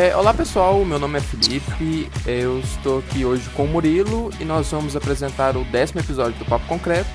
É, 0.00 0.16
olá 0.16 0.32
pessoal, 0.32 0.82
meu 0.82 0.98
nome 0.98 1.18
é 1.18 1.20
Felipe, 1.20 2.10
eu 2.24 2.58
estou 2.60 3.00
aqui 3.00 3.22
hoje 3.22 3.46
com 3.50 3.66
o 3.66 3.68
Murilo 3.68 4.30
e 4.40 4.46
nós 4.46 4.70
vamos 4.70 4.96
apresentar 4.96 5.58
o 5.58 5.64
décimo 5.64 6.00
episódio 6.00 6.38
do 6.38 6.46
Papo 6.46 6.66
Concreto, 6.66 7.10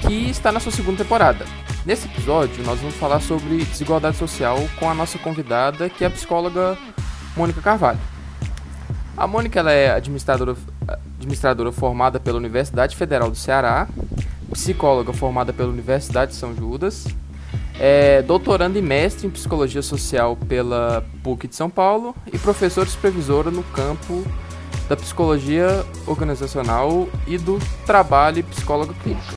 que 0.00 0.28
está 0.28 0.50
na 0.50 0.58
sua 0.58 0.72
segunda 0.72 1.04
temporada. 1.04 1.46
Nesse 1.84 2.08
episódio, 2.08 2.64
nós 2.64 2.80
vamos 2.80 2.96
falar 2.96 3.20
sobre 3.20 3.58
desigualdade 3.58 4.16
social 4.16 4.58
com 4.80 4.90
a 4.90 4.94
nossa 4.94 5.16
convidada, 5.16 5.88
que 5.88 6.02
é 6.02 6.08
a 6.08 6.10
psicóloga 6.10 6.76
Mônica 7.36 7.60
Carvalho. 7.60 8.00
A 9.16 9.28
Mônica 9.28 9.60
ela 9.60 9.70
é 9.70 9.92
administradora, 9.92 10.56
administradora 11.20 11.70
formada 11.70 12.18
pela 12.18 12.38
Universidade 12.38 12.96
Federal 12.96 13.30
do 13.30 13.36
Ceará, 13.36 13.86
psicóloga 14.50 15.12
formada 15.12 15.52
pela 15.52 15.68
Universidade 15.68 16.32
de 16.32 16.36
São 16.36 16.52
Judas, 16.52 17.06
é 17.78 18.22
doutoranda 18.22 18.78
e 18.78 18.82
mestre 18.82 19.26
em 19.26 19.30
psicologia 19.30 19.82
social 19.82 20.36
pela 20.36 21.04
PUC 21.22 21.48
de 21.48 21.56
São 21.56 21.68
Paulo 21.68 22.14
e 22.32 22.38
professora 22.38 22.88
supervisora 22.88 23.50
no 23.50 23.62
campo 23.62 24.24
da 24.88 24.96
psicologia 24.96 25.84
organizacional 26.06 27.08
e 27.26 27.36
do 27.36 27.58
trabalho 27.84 28.42
psicóloga 28.44 28.94
clínica. 29.02 29.35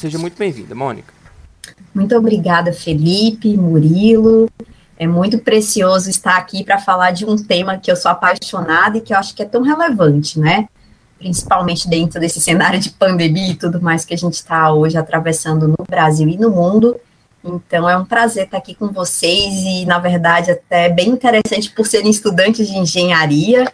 Seja 0.00 0.18
muito 0.18 0.38
bem-vinda, 0.38 0.74
Mônica. 0.74 1.12
Muito 1.94 2.16
obrigada, 2.16 2.72
Felipe, 2.72 3.54
Murilo. 3.54 4.48
É 4.98 5.06
muito 5.06 5.38
precioso 5.40 6.08
estar 6.08 6.38
aqui 6.38 6.64
para 6.64 6.78
falar 6.78 7.10
de 7.10 7.26
um 7.26 7.36
tema 7.36 7.76
que 7.76 7.92
eu 7.92 7.96
sou 7.96 8.10
apaixonada 8.10 8.96
e 8.96 9.02
que 9.02 9.12
eu 9.12 9.18
acho 9.18 9.34
que 9.34 9.42
é 9.42 9.44
tão 9.44 9.60
relevante, 9.60 10.40
né? 10.40 10.70
Principalmente 11.18 11.86
dentro 11.86 12.18
desse 12.18 12.40
cenário 12.40 12.80
de 12.80 12.88
pandemia 12.88 13.50
e 13.50 13.54
tudo 13.54 13.78
mais 13.82 14.06
que 14.06 14.14
a 14.14 14.16
gente 14.16 14.32
está 14.32 14.72
hoje 14.72 14.96
atravessando 14.96 15.68
no 15.68 15.84
Brasil 15.86 16.26
e 16.30 16.38
no 16.38 16.48
mundo. 16.48 16.98
Então 17.44 17.86
é 17.86 17.94
um 17.94 18.06
prazer 18.06 18.46
estar 18.46 18.56
aqui 18.56 18.74
com 18.74 18.88
vocês 18.88 19.52
e, 19.52 19.84
na 19.84 19.98
verdade, 19.98 20.50
até 20.50 20.88
bem 20.88 21.10
interessante 21.10 21.70
por 21.72 21.86
serem 21.86 22.10
estudantes 22.10 22.66
de 22.66 22.78
engenharia. 22.78 23.70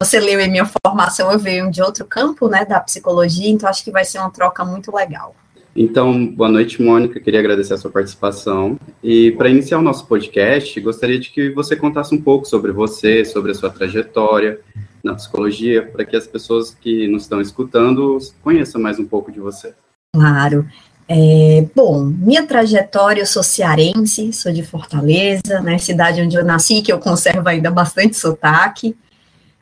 Você 0.00 0.18
leu 0.18 0.40
em 0.40 0.50
minha 0.50 0.66
formação, 0.66 1.30
eu 1.30 1.38
venho 1.38 1.70
de 1.70 1.80
outro 1.80 2.04
campo, 2.04 2.48
né, 2.48 2.64
da 2.64 2.80
psicologia, 2.80 3.48
então 3.48 3.70
acho 3.70 3.84
que 3.84 3.92
vai 3.92 4.04
ser 4.04 4.18
uma 4.18 4.30
troca 4.32 4.64
muito 4.64 4.92
legal. 4.92 5.32
Então, 5.74 6.26
boa 6.26 6.50
noite, 6.50 6.82
Mônica. 6.82 7.20
Queria 7.20 7.40
agradecer 7.40 7.74
a 7.74 7.78
sua 7.78 7.90
participação. 7.90 8.78
E 9.02 9.32
para 9.32 9.48
iniciar 9.48 9.78
o 9.78 9.82
nosso 9.82 10.06
podcast, 10.06 10.80
gostaria 10.80 11.18
de 11.18 11.30
que 11.30 11.50
você 11.50 11.76
contasse 11.76 12.14
um 12.14 12.20
pouco 12.20 12.44
sobre 12.46 12.72
você, 12.72 13.24
sobre 13.24 13.52
a 13.52 13.54
sua 13.54 13.70
trajetória 13.70 14.60
na 15.02 15.14
psicologia, 15.14 15.82
para 15.82 16.04
que 16.04 16.16
as 16.16 16.26
pessoas 16.26 16.74
que 16.74 17.06
nos 17.06 17.22
estão 17.22 17.40
escutando 17.40 18.18
conheçam 18.42 18.80
mais 18.80 18.98
um 18.98 19.06
pouco 19.06 19.30
de 19.30 19.40
você. 19.40 19.72
Claro. 20.12 20.66
É, 21.08 21.66
bom, 21.74 22.04
minha 22.04 22.46
trajetória, 22.46 23.22
eu 23.22 23.26
sou 23.26 23.42
cearense, 23.42 24.32
sou 24.32 24.52
de 24.52 24.62
Fortaleza, 24.62 25.60
né, 25.60 25.76
cidade 25.76 26.20
onde 26.20 26.36
eu 26.36 26.44
nasci, 26.44 26.82
que 26.82 26.92
eu 26.92 27.00
conservo 27.00 27.48
ainda 27.48 27.68
bastante 27.68 28.16
sotaque. 28.16 28.96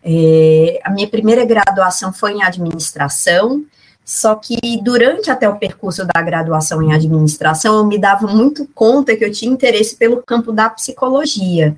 É, 0.04 0.80
a 0.84 0.90
minha 0.90 1.08
primeira 1.08 1.44
graduação 1.46 2.12
foi 2.12 2.32
em 2.32 2.42
administração, 2.42 3.64
só 4.08 4.36
que 4.36 4.56
durante 4.82 5.30
até 5.30 5.46
o 5.46 5.58
percurso 5.58 6.02
da 6.06 6.22
graduação 6.22 6.82
em 6.82 6.94
administração, 6.94 7.76
eu 7.76 7.84
me 7.84 7.98
dava 7.98 8.26
muito 8.26 8.66
conta 8.74 9.14
que 9.14 9.22
eu 9.22 9.30
tinha 9.30 9.52
interesse 9.52 9.96
pelo 9.96 10.22
campo 10.22 10.50
da 10.50 10.70
psicologia. 10.70 11.76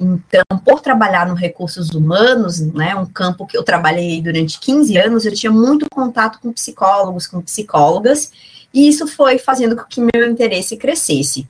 Então, 0.00 0.42
por 0.64 0.80
trabalhar 0.80 1.28
no 1.28 1.34
recursos 1.34 1.90
humanos, 1.90 2.58
né, 2.58 2.96
um 2.96 3.06
campo 3.06 3.46
que 3.46 3.56
eu 3.56 3.62
trabalhei 3.62 4.20
durante 4.20 4.58
15 4.58 4.98
anos, 4.98 5.24
eu 5.24 5.32
tinha 5.32 5.52
muito 5.52 5.86
contato 5.88 6.40
com 6.40 6.52
psicólogos, 6.52 7.28
com 7.28 7.40
psicólogas, 7.40 8.32
e 8.74 8.88
isso 8.88 9.06
foi 9.06 9.38
fazendo 9.38 9.76
com 9.76 9.84
que 9.84 10.00
meu 10.00 10.28
interesse 10.28 10.76
crescesse. 10.76 11.48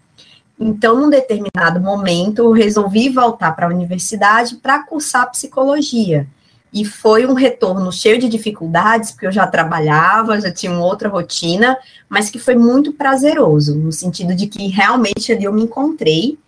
Então, 0.61 0.95
num 1.01 1.09
determinado 1.09 1.81
momento, 1.81 2.41
eu 2.41 2.53
resolvi 2.53 3.09
voltar 3.09 3.53
para 3.53 3.65
a 3.67 3.71
universidade 3.71 4.57
para 4.57 4.83
cursar 4.83 5.31
psicologia. 5.31 6.29
E 6.73 6.85
foi 6.85 7.27
um 7.27 7.33
retorno 7.33 7.91
cheio 7.91 8.19
de 8.19 8.29
dificuldades, 8.29 9.13
porque 9.13 9.27
eu 9.27 9.33
já 9.33 9.47
trabalhava, 9.47 10.41
já 10.41 10.53
tinha 10.53 10.71
uma 10.71 10.85
outra 10.85 11.09
rotina, 11.09 11.79
mas 12.09 12.29
que 12.29 12.39
foi 12.39 12.55
muito 12.55 12.93
prazeroso, 12.93 13.75
no 13.75 13.91
sentido 13.91 14.35
de 14.35 14.47
que 14.47 14.69
realmente 14.69 15.33
ali 15.33 15.45
eu 15.45 15.53
me 15.53 15.63
encontrei. 15.63 16.39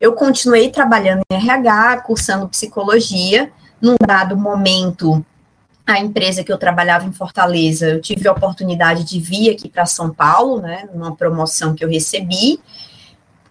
Eu 0.00 0.14
continuei 0.14 0.68
trabalhando 0.70 1.22
em 1.30 1.36
RH, 1.36 2.02
cursando 2.02 2.48
psicologia. 2.48 3.52
Num 3.80 3.94
dado 4.04 4.36
momento, 4.36 5.24
a 5.86 5.98
empresa 6.00 6.42
que 6.42 6.52
eu 6.52 6.58
trabalhava 6.58 7.06
em 7.06 7.12
Fortaleza, 7.12 7.86
eu 7.86 8.00
tive 8.00 8.26
a 8.28 8.32
oportunidade 8.32 9.04
de 9.04 9.20
vir 9.20 9.50
aqui 9.50 9.68
para 9.68 9.86
São 9.86 10.12
Paulo, 10.12 10.60
né, 10.60 10.88
numa 10.92 11.14
promoção 11.14 11.74
que 11.74 11.84
eu 11.84 11.88
recebi. 11.88 12.60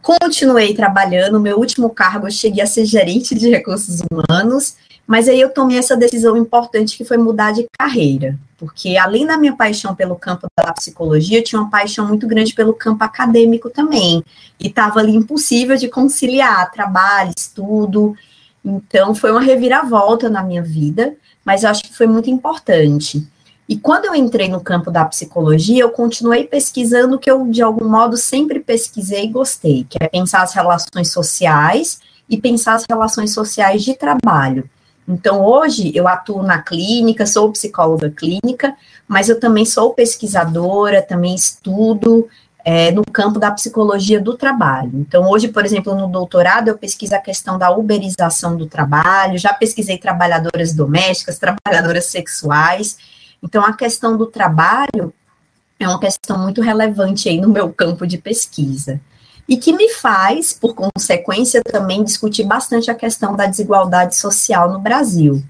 Continuei 0.02 0.74
trabalhando, 0.74 1.40
meu 1.40 1.58
último 1.58 1.90
cargo 1.90 2.28
eu 2.28 2.32
cheguei 2.32 2.64
a 2.64 2.68
ser 2.68 2.86
gerente 2.86 3.36
de 3.36 3.50
recursos 3.50 4.02
humanos, 4.10 4.76
mas 5.12 5.28
aí 5.28 5.42
eu 5.42 5.50
tomei 5.50 5.78
essa 5.78 5.98
decisão 5.98 6.38
importante 6.38 6.96
que 6.96 7.04
foi 7.04 7.18
mudar 7.18 7.52
de 7.52 7.68
carreira, 7.78 8.40
porque 8.58 8.96
além 8.96 9.28
da 9.28 9.38
minha 9.38 9.54
paixão 9.54 9.94
pelo 9.94 10.16
campo 10.16 10.48
da 10.58 10.72
psicologia, 10.72 11.40
eu 11.40 11.44
tinha 11.44 11.60
uma 11.60 11.70
paixão 11.70 12.08
muito 12.08 12.26
grande 12.26 12.54
pelo 12.54 12.74
campo 12.74 13.04
acadêmico 13.04 13.70
também, 13.70 14.24
e 14.58 14.68
estava 14.68 15.02
ali 15.02 15.14
impossível 15.14 15.76
de 15.76 15.90
conciliar 15.90 16.72
trabalho, 16.72 17.34
estudo, 17.38 18.16
então 18.64 19.14
foi 19.14 19.32
uma 19.32 19.42
reviravolta 19.42 20.30
na 20.30 20.42
minha 20.42 20.64
vida, 20.64 21.14
mas 21.44 21.64
eu 21.64 21.70
acho 21.70 21.84
que 21.84 21.94
foi 21.94 22.08
muito 22.08 22.30
importante. 22.30 23.28
E 23.68 23.76
quando 23.76 24.06
eu 24.06 24.16
entrei 24.16 24.48
no 24.48 24.62
campo 24.62 24.90
da 24.90 25.04
psicologia, 25.04 25.84
eu 25.84 25.90
continuei 25.90 26.46
pesquisando 26.46 27.18
o 27.18 27.20
que 27.20 27.30
eu, 27.30 27.46
de 27.48 27.62
algum 27.62 27.90
modo, 27.90 28.16
sempre 28.16 28.62
pesquisei 28.62 29.26
e 29.26 29.28
gostei, 29.28 29.86
que 29.90 29.98
é 30.00 30.08
pensar 30.08 30.42
as 30.42 30.54
relações 30.54 31.12
sociais 31.12 32.00
e 32.30 32.38
pensar 32.38 32.76
as 32.76 32.86
relações 32.90 33.34
sociais 33.34 33.84
de 33.84 33.94
trabalho. 33.94 34.70
Então, 35.08 35.44
hoje 35.44 35.92
eu 35.96 36.08
atuo 36.08 36.44
na 36.44 36.62
clínica, 36.62 37.26
sou 37.26 37.52
psicóloga 37.52 38.10
clínica, 38.10 38.76
mas 39.08 39.30
eu 39.30 39.40
também 39.40 39.66
sou 39.66 39.94
pesquisadora, 39.94 41.02
também 41.02 41.36
estudo 41.36 42.28
é, 42.64 42.92
no 42.92 43.04
campo 43.04 43.40
da 43.40 43.52
psicologia 43.52 44.22
do 44.22 44.38
trabalho. 44.38 44.92
Então, 44.94 45.30
hoje, 45.30 45.48
por 45.48 45.66
exemplo, 45.66 45.96
no 45.96 46.08
doutorado, 46.08 46.68
eu 46.68 46.78
pesquiso 46.78 47.16
a 47.16 47.20
questão 47.20 47.58
da 47.58 47.72
uberização 47.72 48.56
do 48.56 48.68
trabalho, 48.68 49.38
já 49.38 49.54
pesquisei 49.54 49.98
trabalhadoras 49.98 50.74
domésticas, 50.74 51.40
trabalhadoras 51.40 52.06
sexuais. 52.06 52.98
Então, 53.44 53.66
a 53.66 53.74
questão 53.74 54.16
do 54.16 54.28
trabalho 54.28 55.14
é 55.80 55.88
uma 55.88 56.00
questão 56.00 56.38
muito 56.38 56.62
relevante 56.62 57.28
aí 57.28 57.42
no 57.42 57.50
meu 57.50 57.74
campo 57.74 58.06
de 58.06 58.18
pesquisa 58.18 59.02
e 59.52 59.58
que 59.58 59.74
me 59.74 59.90
faz, 59.90 60.54
por 60.54 60.74
consequência, 60.74 61.62
também 61.62 62.06
discutir 62.06 62.46
bastante 62.46 62.90
a 62.90 62.96
questão 62.96 63.36
da 63.36 63.46
desigualdade 63.46 64.16
social 64.16 64.72
no 64.72 64.80
Brasil. 64.80 65.44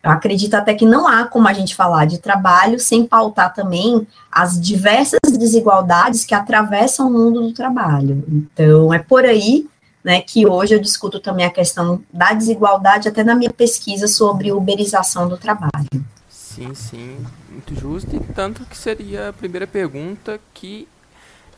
Eu 0.00 0.12
acredito 0.12 0.54
até 0.54 0.74
que 0.74 0.86
não 0.86 1.08
há 1.08 1.26
como 1.26 1.48
a 1.48 1.52
gente 1.52 1.74
falar 1.74 2.04
de 2.04 2.18
trabalho 2.18 2.78
sem 2.78 3.04
pautar 3.04 3.52
também 3.52 4.06
as 4.30 4.60
diversas 4.60 5.18
desigualdades 5.36 6.24
que 6.24 6.36
atravessam 6.36 7.08
o 7.08 7.12
mundo 7.12 7.42
do 7.42 7.52
trabalho. 7.52 8.24
Então, 8.28 8.94
é 8.94 9.00
por 9.00 9.24
aí 9.24 9.66
né, 10.04 10.20
que 10.20 10.46
hoje 10.46 10.76
eu 10.76 10.80
discuto 10.80 11.18
também 11.18 11.44
a 11.44 11.50
questão 11.50 12.00
da 12.12 12.32
desigualdade, 12.32 13.08
até 13.08 13.24
na 13.24 13.34
minha 13.34 13.52
pesquisa 13.52 14.06
sobre 14.06 14.52
uberização 14.52 15.28
do 15.28 15.36
trabalho. 15.36 16.04
Sim, 16.28 16.72
sim, 16.76 17.16
muito 17.50 17.74
justo, 17.74 18.14
e 18.14 18.20
tanto 18.20 18.64
que 18.66 18.78
seria 18.78 19.30
a 19.30 19.32
primeira 19.32 19.66
pergunta 19.66 20.38
que 20.54 20.86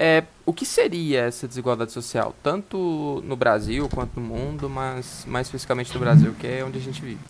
é, 0.03 0.25
o 0.47 0.53
que 0.55 0.65
seria 0.65 1.25
essa 1.27 1.47
desigualdade 1.47 1.93
social, 1.93 2.35
tanto 2.43 3.23
no 3.23 3.37
Brasil 3.37 3.87
quanto 3.95 4.19
no 4.19 4.27
mundo, 4.27 4.67
mas 4.67 5.27
mais 5.27 5.47
especificamente 5.47 5.93
no 5.93 6.01
Brasil, 6.01 6.35
que 6.41 6.47
é 6.47 6.65
onde 6.65 6.79
a 6.79 6.81
gente 6.81 7.03
vive? 7.03 7.21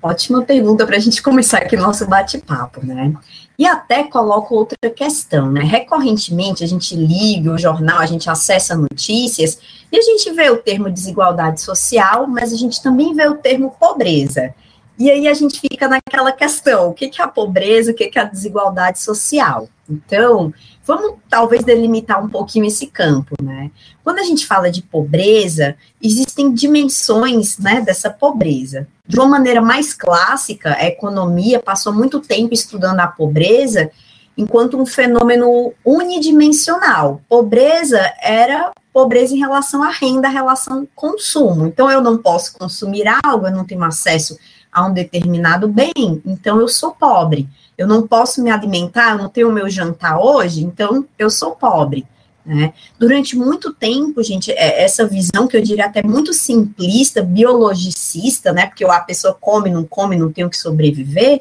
Ótima 0.00 0.40
pergunta 0.42 0.86
para 0.86 0.96
a 0.96 1.00
gente 1.00 1.20
começar 1.20 1.58
aqui 1.58 1.74
o 1.74 1.80
nosso 1.80 2.06
bate-papo, 2.06 2.86
né? 2.86 3.12
E 3.58 3.66
até 3.66 4.04
coloco 4.04 4.54
outra 4.54 4.88
questão, 4.88 5.50
né? 5.50 5.62
Recorrentemente 5.62 6.62
a 6.62 6.66
gente 6.66 6.94
liga 6.94 7.52
o 7.52 7.58
jornal, 7.58 7.98
a 7.98 8.06
gente 8.06 8.30
acessa 8.30 8.76
notícias 8.76 9.58
e 9.90 9.98
a 9.98 10.00
gente 10.00 10.30
vê 10.30 10.48
o 10.48 10.58
termo 10.58 10.88
desigualdade 10.88 11.60
social, 11.60 12.28
mas 12.28 12.52
a 12.52 12.56
gente 12.56 12.80
também 12.80 13.12
vê 13.12 13.26
o 13.26 13.34
termo 13.34 13.74
pobreza. 13.80 14.54
E 14.96 15.10
aí 15.10 15.26
a 15.26 15.34
gente 15.34 15.58
fica 15.60 15.88
naquela 15.88 16.30
questão: 16.30 16.90
o 16.90 16.94
que 16.94 17.10
é 17.20 17.24
a 17.24 17.28
pobreza, 17.28 17.90
o 17.90 17.94
que 17.94 18.10
é 18.14 18.20
a 18.20 18.24
desigualdade 18.24 19.00
social? 19.00 19.68
Então, 19.88 20.54
vamos 20.84 21.14
talvez 21.28 21.64
delimitar 21.64 22.22
um 22.24 22.28
pouquinho 22.28 22.66
esse 22.66 22.86
campo, 22.86 23.34
né? 23.42 23.70
Quando 24.02 24.18
a 24.18 24.24
gente 24.24 24.46
fala 24.46 24.70
de 24.70 24.82
pobreza, 24.82 25.76
existem 26.02 26.52
dimensões, 26.52 27.58
né, 27.58 27.80
dessa 27.80 28.10
pobreza. 28.10 28.88
De 29.06 29.18
uma 29.18 29.28
maneira 29.28 29.60
mais 29.60 29.94
clássica, 29.94 30.74
a 30.74 30.86
economia 30.86 31.60
passou 31.60 31.92
muito 31.92 32.20
tempo 32.20 32.54
estudando 32.54 33.00
a 33.00 33.06
pobreza 33.06 33.90
enquanto 34.36 34.80
um 34.80 34.86
fenômeno 34.86 35.72
unidimensional. 35.84 37.20
Pobreza 37.28 38.00
era 38.22 38.72
pobreza 38.92 39.34
em 39.34 39.38
relação 39.38 39.82
à 39.82 39.90
renda, 39.90 40.28
relação 40.28 40.88
consumo. 40.94 41.66
Então, 41.66 41.90
eu 41.90 42.00
não 42.00 42.18
posso 42.18 42.56
consumir 42.58 43.04
algo, 43.22 43.46
eu 43.46 43.52
não 43.52 43.64
tenho 43.64 43.84
acesso 43.84 44.36
a 44.72 44.86
um 44.86 44.92
determinado 44.92 45.68
bem, 45.68 46.22
então 46.24 46.60
eu 46.60 46.68
sou 46.68 46.92
pobre. 46.92 47.48
Eu 47.80 47.86
não 47.86 48.06
posso 48.06 48.42
me 48.42 48.50
alimentar, 48.50 49.12
eu 49.12 49.18
não 49.22 49.30
tenho 49.30 49.48
o 49.48 49.52
meu 49.52 49.66
jantar 49.70 50.20
hoje, 50.20 50.62
então 50.62 51.06
eu 51.18 51.30
sou 51.30 51.52
pobre. 51.52 52.06
Né? 52.44 52.74
Durante 52.98 53.34
muito 53.34 53.72
tempo, 53.72 54.22
gente, 54.22 54.52
é, 54.52 54.84
essa 54.84 55.06
visão 55.06 55.48
que 55.48 55.56
eu 55.56 55.62
diria 55.62 55.86
até 55.86 56.02
muito 56.02 56.34
simplista, 56.34 57.22
biologicista, 57.22 58.52
né? 58.52 58.66
Porque 58.66 58.84
a 58.84 59.00
pessoa 59.00 59.32
come, 59.32 59.70
não 59.70 59.82
come, 59.82 60.14
não 60.14 60.30
tem 60.30 60.44
o 60.44 60.50
que 60.50 60.58
sobreviver. 60.58 61.40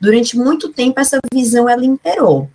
Durante 0.00 0.36
muito 0.36 0.68
tempo, 0.68 1.00
essa 1.00 1.18
visão 1.34 1.68
ela 1.68 1.84
imperou. 1.84 2.48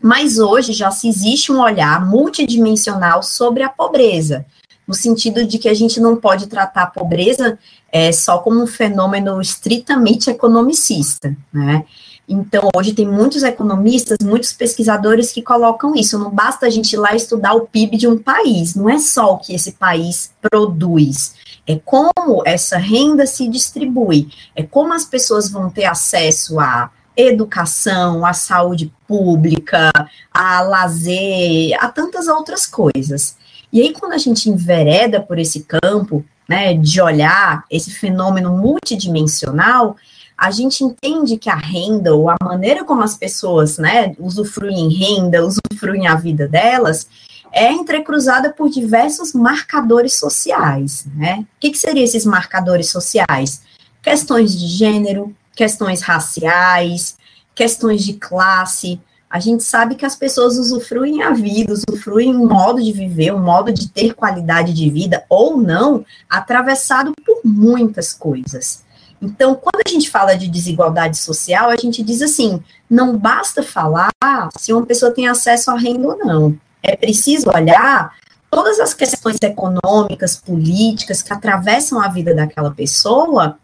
Mas 0.00 0.38
hoje 0.38 0.72
já 0.72 0.92
se 0.92 1.08
existe 1.08 1.50
um 1.50 1.60
olhar 1.60 2.06
multidimensional 2.06 3.20
sobre 3.20 3.64
a 3.64 3.68
pobreza, 3.68 4.46
no 4.86 4.94
sentido 4.94 5.44
de 5.44 5.58
que 5.58 5.68
a 5.68 5.74
gente 5.74 5.98
não 5.98 6.14
pode 6.14 6.46
tratar 6.46 6.82
a 6.84 6.86
pobreza 6.86 7.58
é, 7.90 8.12
só 8.12 8.38
como 8.38 8.62
um 8.62 8.66
fenômeno 8.68 9.40
estritamente 9.40 10.30
economicista, 10.30 11.36
né? 11.52 11.84
Então, 12.28 12.68
hoje 12.74 12.94
tem 12.94 13.06
muitos 13.06 13.42
economistas, 13.42 14.16
muitos 14.22 14.52
pesquisadores 14.52 15.30
que 15.30 15.42
colocam 15.42 15.94
isso. 15.94 16.18
Não 16.18 16.30
basta 16.30 16.66
a 16.66 16.70
gente 16.70 16.94
ir 16.94 16.96
lá 16.96 17.14
estudar 17.14 17.54
o 17.54 17.66
PIB 17.66 17.96
de 17.96 18.08
um 18.08 18.18
país, 18.18 18.74
não 18.74 18.88
é 18.88 18.98
só 18.98 19.34
o 19.34 19.38
que 19.38 19.54
esse 19.54 19.72
país 19.72 20.32
produz, 20.40 21.34
é 21.66 21.76
como 21.76 22.42
essa 22.44 22.78
renda 22.78 23.26
se 23.26 23.48
distribui, 23.48 24.28
é 24.54 24.62
como 24.62 24.92
as 24.92 25.04
pessoas 25.04 25.50
vão 25.50 25.70
ter 25.70 25.84
acesso 25.84 26.58
a 26.60 26.90
educação, 27.16 28.24
à 28.24 28.32
saúde 28.32 28.92
pública, 29.06 29.90
a 30.32 30.60
lazer, 30.62 31.76
a 31.78 31.88
tantas 31.88 32.26
outras 32.26 32.66
coisas. 32.66 33.36
E 33.72 33.80
aí, 33.80 33.92
quando 33.92 34.12
a 34.12 34.18
gente 34.18 34.48
envereda 34.48 35.20
por 35.20 35.38
esse 35.38 35.62
campo, 35.62 36.24
né, 36.48 36.74
de 36.74 37.00
olhar 37.00 37.64
esse 37.70 37.90
fenômeno 37.90 38.56
multidimensional, 38.56 39.96
a 40.44 40.50
gente 40.50 40.84
entende 40.84 41.38
que 41.38 41.48
a 41.48 41.56
renda, 41.56 42.14
ou 42.14 42.28
a 42.28 42.36
maneira 42.42 42.84
como 42.84 43.02
as 43.02 43.16
pessoas, 43.16 43.78
né, 43.78 44.14
usufruem 44.18 44.90
renda, 44.90 45.42
usufruem 45.42 46.06
a 46.06 46.16
vida 46.16 46.46
delas, 46.46 47.08
é 47.50 47.72
entrecruzada 47.72 48.52
por 48.52 48.68
diversos 48.68 49.32
marcadores 49.32 50.12
sociais, 50.12 51.06
né? 51.16 51.38
O 51.40 51.46
que, 51.60 51.70
que 51.70 51.78
seriam 51.78 52.04
esses 52.04 52.26
marcadores 52.26 52.90
sociais? 52.90 53.62
Questões 54.02 54.54
de 54.54 54.66
gênero, 54.66 55.34
questões 55.56 56.02
raciais, 56.02 57.16
questões 57.54 58.04
de 58.04 58.12
classe. 58.12 59.00
A 59.30 59.40
gente 59.40 59.62
sabe 59.62 59.94
que 59.94 60.04
as 60.04 60.14
pessoas 60.14 60.58
usufruem 60.58 61.22
a 61.22 61.30
vida, 61.30 61.72
usufruem 61.72 62.36
um 62.36 62.46
modo 62.46 62.82
de 62.82 62.92
viver, 62.92 63.32
um 63.32 63.42
modo 63.42 63.72
de 63.72 63.88
ter 63.88 64.12
qualidade 64.12 64.74
de 64.74 64.90
vida 64.90 65.24
ou 65.30 65.56
não, 65.56 66.04
atravessado 66.28 67.14
por 67.24 67.40
muitas 67.42 68.12
coisas. 68.12 68.83
Então, 69.24 69.54
quando 69.54 69.82
a 69.86 69.88
gente 69.88 70.10
fala 70.10 70.34
de 70.34 70.48
desigualdade 70.48 71.16
social, 71.16 71.70
a 71.70 71.76
gente 71.76 72.02
diz 72.02 72.20
assim: 72.20 72.62
não 72.88 73.16
basta 73.16 73.62
falar 73.62 74.10
se 74.58 74.72
uma 74.72 74.84
pessoa 74.84 75.12
tem 75.12 75.26
acesso 75.26 75.70
à 75.70 75.78
renda 75.78 76.08
ou 76.08 76.18
não. 76.18 76.58
É 76.82 76.94
preciso 76.94 77.48
olhar 77.48 78.12
todas 78.50 78.78
as 78.78 78.92
questões 78.92 79.38
econômicas, 79.42 80.36
políticas 80.36 81.22
que 81.22 81.32
atravessam 81.32 82.00
a 82.00 82.08
vida 82.08 82.34
daquela 82.34 82.70
pessoa 82.70 83.58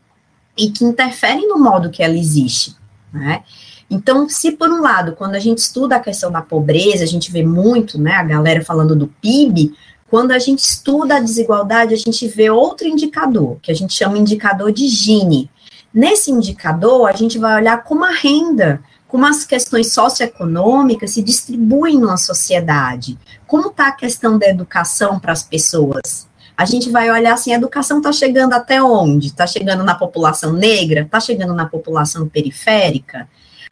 e 0.56 0.70
que 0.70 0.84
interferem 0.84 1.46
no 1.46 1.58
modo 1.58 1.90
que 1.90 2.02
ela 2.02 2.16
existe, 2.16 2.74
né? 3.12 3.42
Então, 3.90 4.28
se 4.28 4.52
por 4.52 4.70
um 4.70 4.80
lado, 4.80 5.16
quando 5.16 5.34
a 5.34 5.38
gente 5.38 5.58
estuda 5.58 5.96
a 5.96 6.00
questão 6.00 6.30
da 6.30 6.40
pobreza, 6.40 7.04
a 7.04 7.06
gente 7.06 7.30
vê 7.30 7.44
muito, 7.44 8.00
né, 8.00 8.12
a 8.14 8.22
galera 8.22 8.64
falando 8.64 8.94
do 8.94 9.08
PIB, 9.08 9.74
quando 10.10 10.32
a 10.32 10.38
gente 10.38 10.58
estuda 10.58 11.16
a 11.16 11.20
desigualdade, 11.20 11.94
a 11.94 11.96
gente 11.96 12.26
vê 12.26 12.50
outro 12.50 12.86
indicador, 12.86 13.58
que 13.62 13.70
a 13.70 13.74
gente 13.74 13.94
chama 13.94 14.18
indicador 14.18 14.72
de 14.72 14.88
Gini. 14.88 15.48
Nesse 15.94 16.30
indicador, 16.32 17.08
a 17.08 17.12
gente 17.12 17.38
vai 17.38 17.54
olhar 17.54 17.84
como 17.84 18.04
a 18.04 18.10
renda, 18.10 18.82
como 19.06 19.24
as 19.24 19.44
questões 19.44 19.92
socioeconômicas 19.92 21.12
se 21.12 21.22
distribuem 21.22 22.00
na 22.00 22.16
sociedade, 22.16 23.16
como 23.46 23.68
está 23.68 23.88
a 23.88 23.92
questão 23.92 24.36
da 24.36 24.48
educação 24.48 25.18
para 25.18 25.32
as 25.32 25.42
pessoas, 25.42 26.28
a 26.60 26.66
gente 26.66 26.90
vai 26.90 27.10
olhar 27.10 27.32
assim, 27.32 27.54
a 27.54 27.56
educação 27.56 27.98
está 27.98 28.12
chegando 28.12 28.52
até 28.52 28.82
onde? 28.82 29.28
Está 29.28 29.46
chegando 29.46 29.82
na 29.82 29.94
população 29.94 30.52
negra? 30.52 31.00
Está 31.00 31.18
chegando 31.18 31.54
na 31.54 31.64
população 31.64 32.28
periférica? 32.28 33.26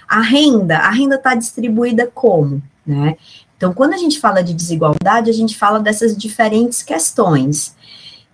A 0.08 0.22
renda, 0.22 0.78
a 0.78 0.90
renda 0.90 1.16
está 1.16 1.34
distribuída 1.34 2.10
como? 2.14 2.62
Né? 2.86 3.16
Então, 3.58 3.74
quando 3.74 3.92
a 3.92 3.96
gente 3.96 4.20
fala 4.20 4.40
de 4.40 4.54
desigualdade, 4.54 5.28
a 5.28 5.34
gente 5.34 5.58
fala 5.58 5.80
dessas 5.80 6.16
diferentes 6.16 6.80
questões. 6.80 7.76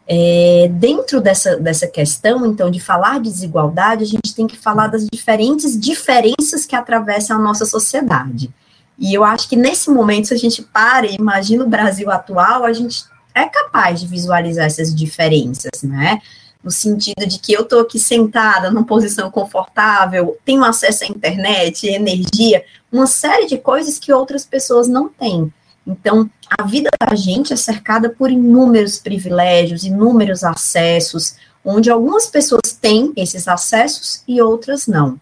É, 0.06 0.70
dentro 0.70 1.18
dessa, 1.18 1.56
dessa 1.56 1.86
questão, 1.86 2.44
então, 2.44 2.70
de 2.70 2.78
falar 2.78 3.18
de 3.20 3.30
desigualdade, 3.30 4.04
a 4.04 4.06
gente 4.06 4.34
tem 4.34 4.46
que 4.46 4.56
falar 4.56 4.88
das 4.88 5.06
diferentes 5.10 5.80
diferenças 5.80 6.66
que 6.66 6.76
atravessam 6.76 7.38
a 7.38 7.42
nossa 7.42 7.64
sociedade. 7.64 8.50
E 8.98 9.14
eu 9.14 9.24
acho 9.24 9.48
que 9.48 9.56
nesse 9.56 9.90
momento, 9.90 10.28
se 10.28 10.34
a 10.34 10.36
gente 10.36 10.60
para 10.60 11.06
e 11.06 11.16
imagina 11.16 11.64
o 11.64 11.68
Brasil 11.68 12.10
atual, 12.10 12.62
a 12.62 12.72
gente 12.74 13.04
é 13.34 13.46
capaz 13.46 14.00
de 14.00 14.06
visualizar 14.06 14.66
essas 14.66 14.94
diferenças, 14.94 15.82
né? 15.82 16.20
No 16.62 16.70
sentido 16.70 17.26
de 17.26 17.38
que 17.38 17.52
eu 17.52 17.62
estou 17.62 17.80
aqui 17.80 17.98
sentada 17.98 18.70
numa 18.70 18.84
posição 18.84 19.30
confortável, 19.30 20.38
tenho 20.44 20.64
acesso 20.64 21.04
à 21.04 21.06
internet, 21.06 21.86
energia, 21.86 22.62
uma 22.94 23.08
série 23.08 23.46
de 23.46 23.58
coisas 23.58 23.98
que 23.98 24.12
outras 24.12 24.44
pessoas 24.46 24.86
não 24.86 25.08
têm. 25.08 25.52
Então, 25.84 26.30
a 26.48 26.62
vida 26.62 26.88
da 26.98 27.14
gente 27.16 27.52
é 27.52 27.56
cercada 27.56 28.08
por 28.08 28.30
inúmeros 28.30 28.98
privilégios, 28.98 29.82
inúmeros 29.82 30.44
acessos, 30.44 31.34
onde 31.64 31.90
algumas 31.90 32.26
pessoas 32.26 32.72
têm 32.80 33.12
esses 33.16 33.48
acessos 33.48 34.22
e 34.28 34.40
outras 34.40 34.86
não. 34.86 35.18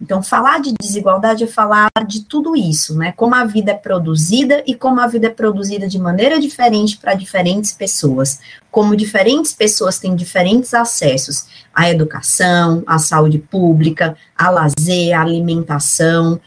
Então, 0.00 0.22
falar 0.22 0.60
de 0.60 0.74
desigualdade 0.78 1.44
é 1.44 1.46
falar 1.46 1.88
de 2.06 2.24
tudo 2.24 2.54
isso, 2.54 2.94
né? 2.98 3.12
Como 3.12 3.34
a 3.34 3.44
vida 3.44 3.70
é 3.70 3.74
produzida 3.74 4.62
e 4.66 4.74
como 4.74 5.00
a 5.00 5.06
vida 5.06 5.28
é 5.28 5.30
produzida 5.30 5.88
de 5.88 5.98
maneira 5.98 6.38
diferente 6.38 6.98
para 6.98 7.14
diferentes 7.14 7.72
pessoas. 7.72 8.38
Como 8.70 8.94
diferentes 8.94 9.54
pessoas 9.54 9.98
têm 9.98 10.14
diferentes 10.14 10.74
acessos 10.74 11.46
à 11.72 11.88
educação, 11.88 12.82
à 12.86 12.98
saúde 12.98 13.38
pública, 13.38 14.14
a 14.36 14.50
lazer, 14.50 15.16
à 15.16 15.22
alimentação. 15.22 16.38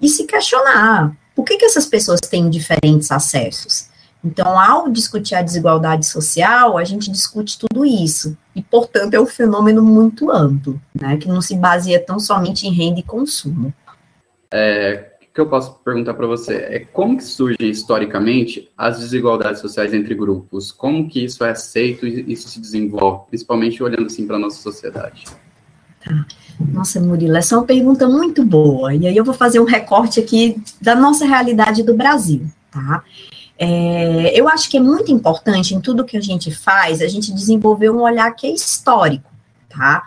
E 0.00 0.08
se 0.08 0.24
questionar, 0.26 1.16
por 1.34 1.44
que, 1.44 1.56
que 1.56 1.64
essas 1.64 1.86
pessoas 1.86 2.20
têm 2.20 2.48
diferentes 2.48 3.10
acessos? 3.10 3.88
Então, 4.24 4.58
ao 4.58 4.90
discutir 4.90 5.36
a 5.36 5.42
desigualdade 5.42 6.04
social, 6.04 6.76
a 6.76 6.84
gente 6.84 7.10
discute 7.10 7.58
tudo 7.58 7.84
isso. 7.84 8.36
E, 8.56 8.62
portanto, 8.62 9.14
é 9.14 9.20
um 9.20 9.26
fenômeno 9.26 9.82
muito 9.82 10.30
amplo, 10.30 10.80
né, 10.92 11.16
que 11.16 11.28
não 11.28 11.40
se 11.40 11.54
baseia 11.54 12.00
tão 12.00 12.18
somente 12.18 12.66
em 12.66 12.72
renda 12.72 12.98
e 12.98 13.04
consumo. 13.04 13.72
É, 14.50 15.12
o 15.22 15.34
que 15.34 15.40
eu 15.40 15.48
posso 15.48 15.74
perguntar 15.84 16.14
para 16.14 16.26
você 16.26 16.54
é 16.54 16.80
como 16.80 17.16
que 17.16 17.24
surge 17.24 17.56
historicamente 17.60 18.68
as 18.76 18.98
desigualdades 18.98 19.60
sociais 19.60 19.94
entre 19.94 20.14
grupos? 20.14 20.72
Como 20.72 21.08
que 21.08 21.24
isso 21.24 21.44
é 21.44 21.50
aceito 21.50 22.06
e 22.06 22.32
isso 22.32 22.48
se 22.48 22.60
desenvolve, 22.60 23.28
principalmente 23.28 23.82
olhando 23.82 24.06
assim 24.06 24.26
para 24.26 24.36
a 24.36 24.40
nossa 24.40 24.60
sociedade? 24.60 25.24
Nossa, 26.72 27.00
Murilo, 27.00 27.36
é 27.36 27.40
uma 27.52 27.64
pergunta 27.64 28.08
muito 28.08 28.44
boa. 28.44 28.94
E 28.94 29.06
aí 29.06 29.16
eu 29.16 29.24
vou 29.24 29.34
fazer 29.34 29.60
um 29.60 29.64
recorte 29.64 30.20
aqui 30.20 30.62
da 30.80 30.94
nossa 30.94 31.24
realidade 31.26 31.82
do 31.82 31.94
Brasil, 31.94 32.46
tá? 32.70 33.02
É, 33.58 34.38
eu 34.38 34.48
acho 34.48 34.68
que 34.68 34.76
é 34.76 34.80
muito 34.80 35.10
importante 35.10 35.74
em 35.74 35.80
tudo 35.80 36.04
que 36.04 36.16
a 36.16 36.20
gente 36.20 36.50
faz, 36.50 37.00
a 37.00 37.08
gente 37.08 37.32
desenvolver 37.32 37.90
um 37.90 38.02
olhar 38.02 38.30
que 38.32 38.46
é 38.46 38.50
histórico, 38.50 39.30
tá? 39.68 40.04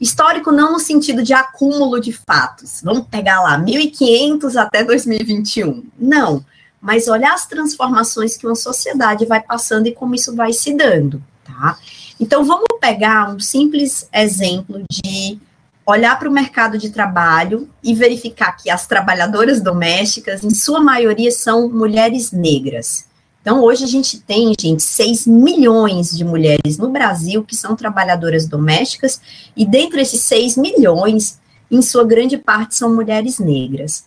Histórico 0.00 0.52
não 0.52 0.72
no 0.72 0.78
sentido 0.78 1.22
de 1.22 1.32
acúmulo 1.32 2.00
de 2.00 2.12
fatos, 2.12 2.80
vamos 2.82 3.06
pegar 3.08 3.40
lá 3.40 3.58
1500 3.58 4.56
até 4.56 4.84
2021, 4.84 5.84
não, 5.98 6.44
mas 6.80 7.08
olhar 7.08 7.34
as 7.34 7.46
transformações 7.46 8.36
que 8.36 8.46
uma 8.46 8.54
sociedade 8.54 9.26
vai 9.26 9.40
passando 9.40 9.86
e 9.88 9.92
como 9.92 10.14
isso 10.14 10.34
vai 10.34 10.52
se 10.52 10.76
dando, 10.76 11.22
tá? 11.44 11.78
Então 12.22 12.44
vamos 12.44 12.78
pegar 12.80 13.34
um 13.34 13.40
simples 13.40 14.08
exemplo 14.14 14.84
de 14.88 15.40
olhar 15.84 16.16
para 16.16 16.28
o 16.28 16.32
mercado 16.32 16.78
de 16.78 16.90
trabalho 16.90 17.68
e 17.82 17.96
verificar 17.96 18.52
que 18.52 18.70
as 18.70 18.86
trabalhadoras 18.86 19.60
domésticas, 19.60 20.44
em 20.44 20.50
sua 20.50 20.80
maioria, 20.80 21.32
são 21.32 21.68
mulheres 21.68 22.30
negras. 22.30 23.06
Então, 23.40 23.60
hoje 23.60 23.82
a 23.82 23.88
gente 23.88 24.20
tem, 24.20 24.52
gente, 24.56 24.84
6 24.84 25.26
milhões 25.26 26.16
de 26.16 26.24
mulheres 26.24 26.78
no 26.78 26.90
Brasil 26.90 27.42
que 27.42 27.56
são 27.56 27.74
trabalhadoras 27.74 28.46
domésticas, 28.46 29.20
e 29.56 29.66
dentre 29.66 30.00
esses 30.00 30.20
6 30.20 30.56
milhões, 30.56 31.40
em 31.68 31.82
sua 31.82 32.04
grande 32.04 32.38
parte, 32.38 32.76
são 32.76 32.94
mulheres 32.94 33.40
negras. 33.40 34.04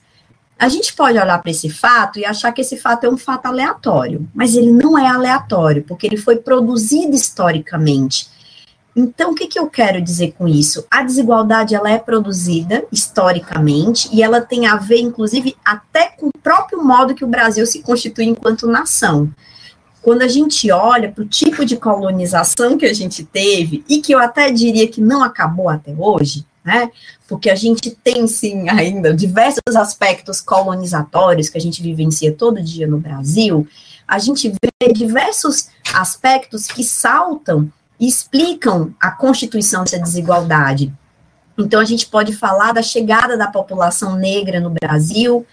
A 0.57 0.69
gente 0.69 0.93
pode 0.93 1.17
olhar 1.17 1.37
para 1.41 1.51
esse 1.51 1.69
fato 1.69 2.17
e 2.17 2.25
achar 2.25 2.51
que 2.53 2.61
esse 2.61 2.77
fato 2.77 3.05
é 3.05 3.09
um 3.09 3.17
fato 3.17 3.45
aleatório, 3.47 4.27
mas 4.33 4.55
ele 4.55 4.71
não 4.71 4.97
é 4.97 5.05
aleatório, 5.05 5.83
porque 5.83 6.07
ele 6.07 6.17
foi 6.17 6.37
produzido 6.37 7.13
historicamente 7.13 8.29
Então, 8.95 9.31
o 9.31 9.35
que, 9.35 9.47
que 9.47 9.59
eu 9.59 9.69
quero 9.69 10.01
dizer 10.01 10.33
com 10.37 10.47
isso? 10.47 10.85
A 10.89 11.03
desigualdade 11.03 11.75
ela 11.75 11.91
é 11.91 11.99
produzida 11.99 12.85
historicamente 12.89 14.07
e 14.13 14.23
ela 14.23 14.39
tem 14.39 14.65
a 14.67 14.77
ver, 14.77 14.99
inclusive, 14.99 15.57
até 15.65 16.07
com 16.11 16.27
o 16.27 16.37
próprio 16.41 16.81
modo 16.81 17.13
que 17.13 17.25
o 17.25 17.27
Brasil 17.27 17.65
se 17.65 17.81
constitui 17.81 18.23
enquanto 18.23 18.65
nação. 18.67 19.29
Quando 20.01 20.21
a 20.21 20.27
gente 20.29 20.71
olha 20.71 21.11
para 21.11 21.23
o 21.23 21.27
tipo 21.27 21.65
de 21.65 21.75
colonização 21.75 22.77
que 22.77 22.85
a 22.85 22.93
gente 22.93 23.25
teve, 23.25 23.83
e 23.89 23.99
que 23.99 24.13
eu 24.13 24.19
até 24.19 24.49
diria 24.49 24.87
que 24.87 25.01
não 25.01 25.21
acabou 25.21 25.67
até 25.67 25.93
hoje, 25.97 26.45
né? 26.65 26.89
Porque 27.27 27.49
a 27.49 27.55
gente 27.55 27.91
tem 27.91 28.27
sim 28.27 28.67
ainda 28.69 29.13
diversos 29.13 29.75
aspectos 29.75 30.41
colonizatórios 30.41 31.47
que 31.47 31.57
a 31.57 31.61
gente 31.61 31.81
vivencia 31.81 32.33
todo 32.33 32.61
dia 32.61 32.87
no 32.87 32.97
Brasil, 32.97 33.67
a 34.07 34.17
gente 34.17 34.49
vê 34.49 34.91
diversos 34.91 35.69
aspectos 35.93 36.67
que 36.67 36.83
saltam 36.83 37.71
e 37.99 38.07
explicam 38.07 38.93
a 38.99 39.11
constituição 39.11 39.83
dessa 39.83 39.99
desigualdade. 39.99 40.91
Então, 41.57 41.79
a 41.79 41.85
gente 41.85 42.07
pode 42.07 42.35
falar 42.35 42.73
da 42.73 42.81
chegada 42.81 43.37
da 43.37 43.47
população 43.47 44.15
negra 44.15 44.59
no 44.59 44.69
Brasil, 44.69 45.45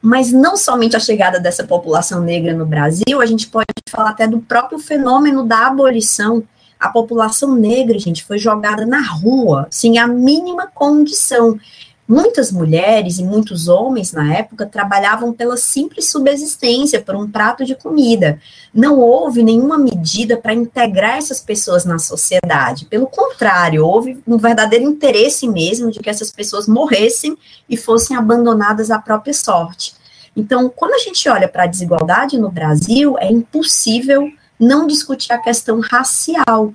mas 0.00 0.32
não 0.32 0.56
somente 0.56 0.96
a 0.96 1.00
chegada 1.00 1.40
dessa 1.40 1.64
população 1.64 2.22
negra 2.22 2.54
no 2.54 2.64
Brasil, 2.64 3.20
a 3.20 3.26
gente 3.26 3.48
pode 3.48 3.66
falar 3.88 4.10
até 4.10 4.26
do 4.26 4.38
próprio 4.38 4.78
fenômeno 4.78 5.44
da 5.44 5.66
abolição. 5.66 6.44
A 6.80 6.88
população 6.88 7.54
negra, 7.54 7.98
gente, 7.98 8.24
foi 8.24 8.38
jogada 8.38 8.86
na 8.86 9.02
rua, 9.02 9.68
sem 9.70 9.98
a 9.98 10.06
mínima 10.06 10.66
condição. 10.66 11.60
Muitas 12.08 12.50
mulheres 12.50 13.18
e 13.18 13.22
muitos 13.22 13.68
homens 13.68 14.12
na 14.12 14.34
época 14.34 14.64
trabalhavam 14.64 15.32
pela 15.32 15.58
simples 15.58 16.10
subsistência, 16.10 17.00
por 17.00 17.14
um 17.14 17.30
prato 17.30 17.66
de 17.66 17.74
comida. 17.74 18.40
Não 18.74 18.98
houve 18.98 19.42
nenhuma 19.42 19.76
medida 19.76 20.38
para 20.38 20.54
integrar 20.54 21.18
essas 21.18 21.40
pessoas 21.40 21.84
na 21.84 21.98
sociedade. 21.98 22.86
Pelo 22.86 23.06
contrário, 23.06 23.86
houve 23.86 24.18
um 24.26 24.38
verdadeiro 24.38 24.86
interesse 24.86 25.46
mesmo 25.46 25.90
de 25.90 26.00
que 26.00 26.08
essas 26.08 26.32
pessoas 26.32 26.66
morressem 26.66 27.36
e 27.68 27.76
fossem 27.76 28.16
abandonadas 28.16 28.90
à 28.90 28.98
própria 28.98 29.34
sorte. 29.34 29.94
Então, 30.34 30.72
quando 30.74 30.94
a 30.94 30.98
gente 30.98 31.28
olha 31.28 31.46
para 31.46 31.64
a 31.64 31.68
desigualdade 31.68 32.38
no 32.38 32.50
Brasil, 32.50 33.16
é 33.18 33.30
impossível 33.30 34.32
não 34.60 34.86
discutir 34.86 35.32
a 35.32 35.38
questão 35.38 35.80
racial, 35.80 36.74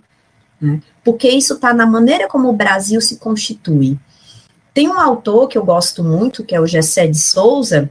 né? 0.59 0.81
porque 1.03 1.29
isso 1.29 1.53
está 1.53 1.73
na 1.73 1.85
maneira 1.85 2.27
como 2.27 2.49
o 2.49 2.53
Brasil 2.53 2.99
se 2.99 3.17
constitui. 3.17 3.97
Tem 4.73 4.89
um 4.89 4.99
autor 4.99 5.47
que 5.47 5.57
eu 5.57 5.63
gosto 5.63 6.03
muito, 6.03 6.43
que 6.43 6.55
é 6.55 6.59
o 6.59 6.67
Gessé 6.67 7.07
de 7.07 7.17
Souza, 7.17 7.89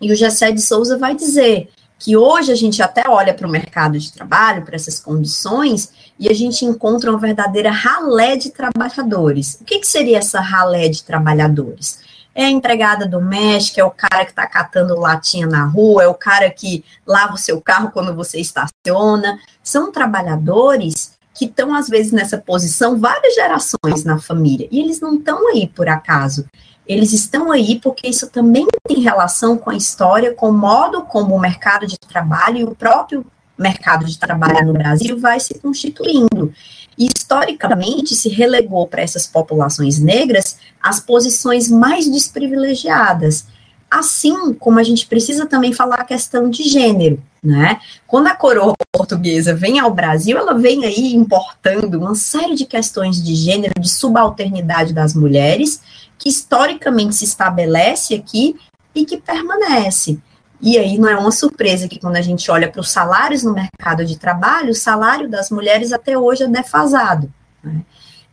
e 0.00 0.12
o 0.12 0.14
Gessé 0.14 0.52
de 0.52 0.60
Souza 0.60 0.98
vai 0.98 1.16
dizer 1.16 1.68
que 1.98 2.16
hoje 2.16 2.50
a 2.50 2.54
gente 2.56 2.82
até 2.82 3.08
olha 3.08 3.32
para 3.32 3.46
o 3.46 3.50
mercado 3.50 3.98
de 3.98 4.12
trabalho, 4.12 4.64
para 4.64 4.74
essas 4.74 4.98
condições, 4.98 5.92
e 6.18 6.28
a 6.28 6.34
gente 6.34 6.64
encontra 6.64 7.10
uma 7.10 7.18
verdadeira 7.18 7.70
ralé 7.70 8.36
de 8.36 8.50
trabalhadores. 8.50 9.58
O 9.60 9.64
que, 9.64 9.78
que 9.78 9.86
seria 9.86 10.18
essa 10.18 10.40
ralé 10.40 10.88
de 10.88 11.04
trabalhadores? 11.04 12.00
É 12.34 12.44
a 12.44 12.50
empregada 12.50 13.06
doméstica, 13.06 13.80
é 13.80 13.84
o 13.84 13.90
cara 13.90 14.24
que 14.24 14.30
está 14.30 14.46
catando 14.46 14.98
latinha 14.98 15.46
na 15.46 15.64
rua, 15.66 16.04
é 16.04 16.08
o 16.08 16.14
cara 16.14 16.50
que 16.50 16.84
lava 17.06 17.34
o 17.34 17.38
seu 17.38 17.60
carro 17.60 17.90
quando 17.90 18.14
você 18.14 18.40
estaciona. 18.40 19.38
São 19.62 19.92
trabalhadores 19.92 21.12
que 21.34 21.46
estão, 21.46 21.74
às 21.74 21.88
vezes, 21.88 22.12
nessa 22.12 22.38
posição 22.38 22.98
várias 22.98 23.34
gerações 23.34 24.04
na 24.04 24.18
família. 24.18 24.68
E 24.70 24.80
eles 24.80 25.00
não 25.00 25.14
estão 25.14 25.48
aí 25.48 25.66
por 25.66 25.88
acaso. 25.88 26.46
Eles 26.86 27.12
estão 27.12 27.52
aí 27.52 27.78
porque 27.80 28.08
isso 28.08 28.28
também 28.28 28.66
tem 28.86 29.00
relação 29.00 29.56
com 29.56 29.70
a 29.70 29.76
história, 29.76 30.34
com 30.34 30.50
o 30.50 30.52
modo 30.52 31.02
como 31.02 31.34
o 31.34 31.40
mercado 31.40 31.86
de 31.86 31.98
trabalho 31.98 32.58
e 32.58 32.64
o 32.64 32.74
próprio 32.74 33.24
mercado 33.56 34.04
de 34.04 34.18
trabalho 34.18 34.66
no 34.66 34.72
Brasil 34.72 35.18
vai 35.18 35.38
se 35.38 35.58
constituindo. 35.58 36.52
E 36.96 37.08
historicamente 37.16 38.14
se 38.14 38.28
relegou 38.28 38.86
para 38.86 39.02
essas 39.02 39.26
populações 39.26 39.98
negras 39.98 40.56
as 40.82 41.00
posições 41.00 41.68
mais 41.68 42.08
desprivilegiadas. 42.08 43.46
Assim 43.90 44.54
como 44.54 44.78
a 44.78 44.82
gente 44.82 45.06
precisa 45.06 45.46
também 45.46 45.72
falar 45.72 45.96
a 45.96 46.04
questão 46.04 46.48
de 46.48 46.62
gênero, 46.62 47.22
né? 47.42 47.78
Quando 48.06 48.28
a 48.28 48.34
coroa 48.34 48.74
portuguesa 48.90 49.54
vem 49.54 49.78
ao 49.78 49.92
Brasil, 49.92 50.38
ela 50.38 50.54
vem 50.54 50.84
aí 50.84 51.14
importando 51.14 51.98
uma 51.98 52.14
série 52.14 52.54
de 52.54 52.64
questões 52.64 53.22
de 53.22 53.34
gênero, 53.34 53.78
de 53.78 53.90
subalternidade 53.90 54.94
das 54.94 55.14
mulheres, 55.14 55.82
que 56.18 56.28
historicamente 56.28 57.14
se 57.14 57.24
estabelece 57.24 58.14
aqui 58.14 58.56
e 58.94 59.04
que 59.04 59.18
permanece. 59.18 60.18
E 60.62 60.78
aí 60.78 60.96
não 60.96 61.08
é 61.08 61.16
uma 61.16 61.32
surpresa 61.32 61.88
que 61.88 61.98
quando 61.98 62.14
a 62.14 62.22
gente 62.22 62.48
olha 62.48 62.70
para 62.70 62.80
os 62.80 62.88
salários 62.88 63.42
no 63.42 63.52
mercado 63.52 64.04
de 64.04 64.16
trabalho, 64.16 64.70
o 64.70 64.74
salário 64.74 65.28
das 65.28 65.50
mulheres 65.50 65.92
até 65.92 66.16
hoje 66.16 66.44
é 66.44 66.46
defasado. 66.46 67.28
Né? 67.64 67.82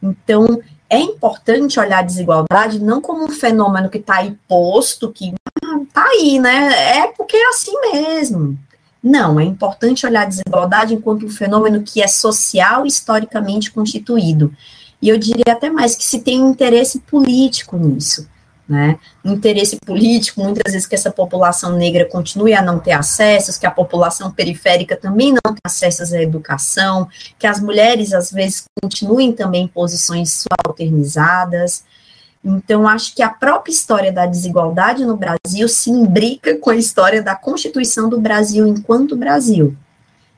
Então, 0.01 0.61
é 0.87 0.99
importante 0.99 1.79
olhar 1.79 1.99
a 1.99 2.03
desigualdade 2.03 2.79
não 2.79 3.01
como 3.01 3.25
um 3.25 3.29
fenômeno 3.29 3.89
que 3.89 3.97
está 3.97 4.17
aí 4.17 4.37
posto, 4.47 5.11
que 5.11 5.33
está 5.81 6.05
aí, 6.05 6.37
né? 6.37 6.99
É 6.99 7.07
porque 7.07 7.35
é 7.35 7.49
assim 7.49 7.73
mesmo. 7.91 8.57
Não, 9.01 9.39
é 9.39 9.43
importante 9.43 10.05
olhar 10.05 10.21
a 10.21 10.25
desigualdade 10.25 10.93
enquanto 10.93 11.25
um 11.25 11.29
fenômeno 11.29 11.81
que 11.81 11.99
é 11.99 12.07
social 12.07 12.85
historicamente 12.85 13.71
constituído. 13.71 14.53
E 15.01 15.09
eu 15.09 15.17
diria 15.17 15.53
até 15.53 15.69
mais 15.71 15.95
que 15.95 16.03
se 16.03 16.19
tem 16.19 16.43
um 16.43 16.51
interesse 16.51 16.99
político 16.99 17.75
nisso 17.75 18.27
né? 18.69 18.99
interesse 19.25 19.77
político, 19.77 20.43
muitas 20.43 20.71
vezes 20.71 20.87
que 20.87 20.93
essa 20.93 21.09
população 21.09 21.75
negra 21.75 22.05
continue 22.05 22.53
a 22.53 22.61
não 22.61 22.79
ter 22.79 22.91
acessos, 22.91 23.57
que 23.57 23.65
a 23.65 23.71
população 23.71 24.29
periférica 24.31 24.95
também 24.95 25.31
não 25.31 25.41
tenha 25.41 25.59
acessos 25.65 26.13
à 26.13 26.21
educação, 26.21 27.09
que 27.39 27.47
as 27.47 27.59
mulheres 27.59 28.13
às 28.13 28.31
vezes 28.31 28.65
continuem 28.79 29.33
também 29.33 29.63
em 29.63 29.67
posições 29.67 30.45
subalternizadas. 30.45 31.83
Então, 32.45 32.87
acho 32.87 33.15
que 33.15 33.23
a 33.23 33.29
própria 33.29 33.71
história 33.71 34.11
da 34.11 34.27
desigualdade 34.27 35.03
no 35.03 35.17
Brasil 35.17 35.67
se 35.67 35.89
imbrica 35.89 36.55
com 36.57 36.69
a 36.69 36.75
história 36.75 37.23
da 37.23 37.35
constituição 37.35 38.07
do 38.07 38.19
Brasil 38.19 38.67
enquanto 38.67 39.17
Brasil. 39.17 39.75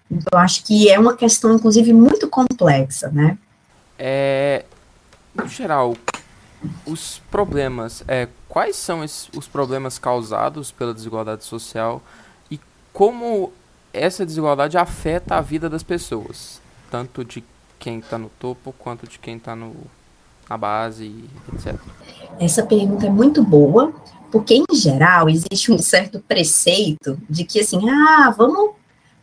Então, 0.09 0.39
acho 0.39 0.63
que 0.63 0.89
é 0.89 0.97
uma 0.97 1.15
questão, 1.15 1.53
inclusive, 1.53 1.93
muito 1.93 2.27
complexa, 2.27 3.09
né? 3.09 3.37
É, 3.99 4.65
no 5.35 5.47
geral, 5.47 5.95
os 6.85 7.21
problemas, 7.31 8.03
é, 8.07 8.27
quais 8.47 8.75
são 8.75 9.01
os 9.01 9.47
problemas 9.47 9.97
causados 9.97 10.71
pela 10.71 10.93
desigualdade 10.93 11.43
social 11.43 12.01
e 12.49 12.59
como 12.93 13.51
essa 13.93 14.25
desigualdade 14.25 14.77
afeta 14.77 15.35
a 15.35 15.41
vida 15.41 15.69
das 15.69 15.83
pessoas, 15.83 16.61
tanto 16.89 17.25
de 17.25 17.43
quem 17.79 17.99
está 17.99 18.17
no 18.17 18.29
topo 18.39 18.73
quanto 18.77 19.07
de 19.07 19.17
quem 19.17 19.37
está 19.37 19.55
na 19.55 20.57
base, 20.57 21.25
etc. 21.53 21.75
Essa 22.39 22.63
pergunta 22.63 23.07
é 23.07 23.09
muito 23.09 23.43
boa, 23.43 23.93
porque 24.31 24.55
em 24.55 24.75
geral 24.75 25.29
existe 25.29 25.71
um 25.71 25.79
certo 25.79 26.19
preceito 26.19 27.17
de 27.29 27.43
que 27.43 27.59
assim, 27.59 27.89
ah, 27.89 28.33
vamos 28.35 28.71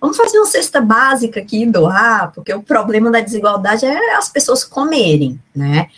vamos 0.00 0.16
fazer 0.16 0.38
uma 0.38 0.46
cesta 0.46 0.80
básica 0.80 1.40
aqui 1.40 1.66
doar, 1.66 2.32
porque 2.32 2.52
o 2.54 2.62
problema 2.62 3.10
da 3.10 3.20
desigualdade 3.20 3.84
é 3.84 4.14
as 4.14 4.28
pessoas 4.28 4.62
comerem, 4.64 5.40
né? 5.54 5.88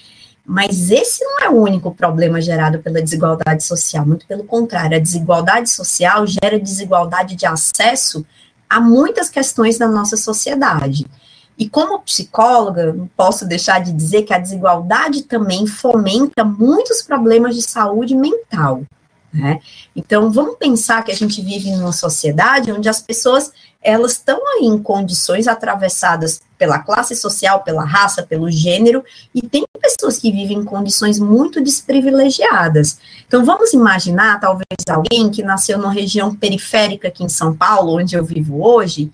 Mas 0.51 0.91
esse 0.91 1.25
não 1.25 1.39
é 1.39 1.49
o 1.49 1.63
único 1.63 1.95
problema 1.95 2.41
gerado 2.41 2.81
pela 2.81 3.01
desigualdade 3.01 3.63
social, 3.63 4.05
muito 4.05 4.27
pelo 4.27 4.43
contrário, 4.43 4.97
a 4.97 5.01
desigualdade 5.01 5.71
social 5.71 6.27
gera 6.27 6.59
desigualdade 6.59 7.37
de 7.37 7.47
acesso 7.47 8.27
a 8.69 8.81
muitas 8.81 9.31
questões 9.31 9.79
da 9.79 9.87
nossa 9.87 10.17
sociedade. 10.17 11.07
E 11.57 11.69
como 11.69 12.01
psicóloga, 12.01 12.93
não 12.93 13.07
posso 13.17 13.47
deixar 13.47 13.79
de 13.81 13.93
dizer 13.93 14.25
que 14.25 14.35
a 14.35 14.41
desigualdade 14.41 15.23
também 15.23 15.69
fomenta 15.69 16.43
muitos 16.43 17.01
problemas 17.01 17.55
de 17.55 17.63
saúde 17.63 18.17
mental. 18.17 18.83
Né? 19.33 19.61
Então, 19.95 20.31
vamos 20.31 20.57
pensar 20.57 21.05
que 21.05 21.13
a 21.13 21.17
gente 21.17 21.41
vive 21.41 21.71
numa 21.71 21.93
sociedade 21.93 22.73
onde 22.73 22.89
as 22.89 23.01
pessoas 23.01 23.53
elas 23.83 24.13
estão 24.13 24.39
aí 24.47 24.67
em 24.67 24.79
condições 24.79 25.49
atravessadas 25.49 26.43
pela 26.59 26.79
classe 26.81 27.17
social, 27.17 27.63
pela 27.63 27.85
raça, 27.85 28.23
pelo 28.23 28.51
gênero, 28.51 29.03
e 29.35 29.41
tem 29.41 29.65
pessoas 29.81 30.19
que 30.19 30.31
vivem 30.31 30.59
em 30.59 30.65
condições 30.65 31.19
muito 31.19 31.63
desprivilegiadas. 31.63 32.99
Então, 33.27 33.45
vamos 33.45 33.73
imaginar, 33.73 34.39
talvez, 34.39 34.67
alguém 34.89 35.31
que 35.31 35.43
nasceu 35.43 35.79
numa 35.79 35.93
região 35.93 36.35
periférica 36.35 37.09
aqui 37.09 37.25
em 37.25 37.29
São 37.29 37.57
Paulo, 37.57 37.99
onde 37.99 38.15
eu 38.15 38.25
vivo 38.25 38.63
hoje, 38.63 39.11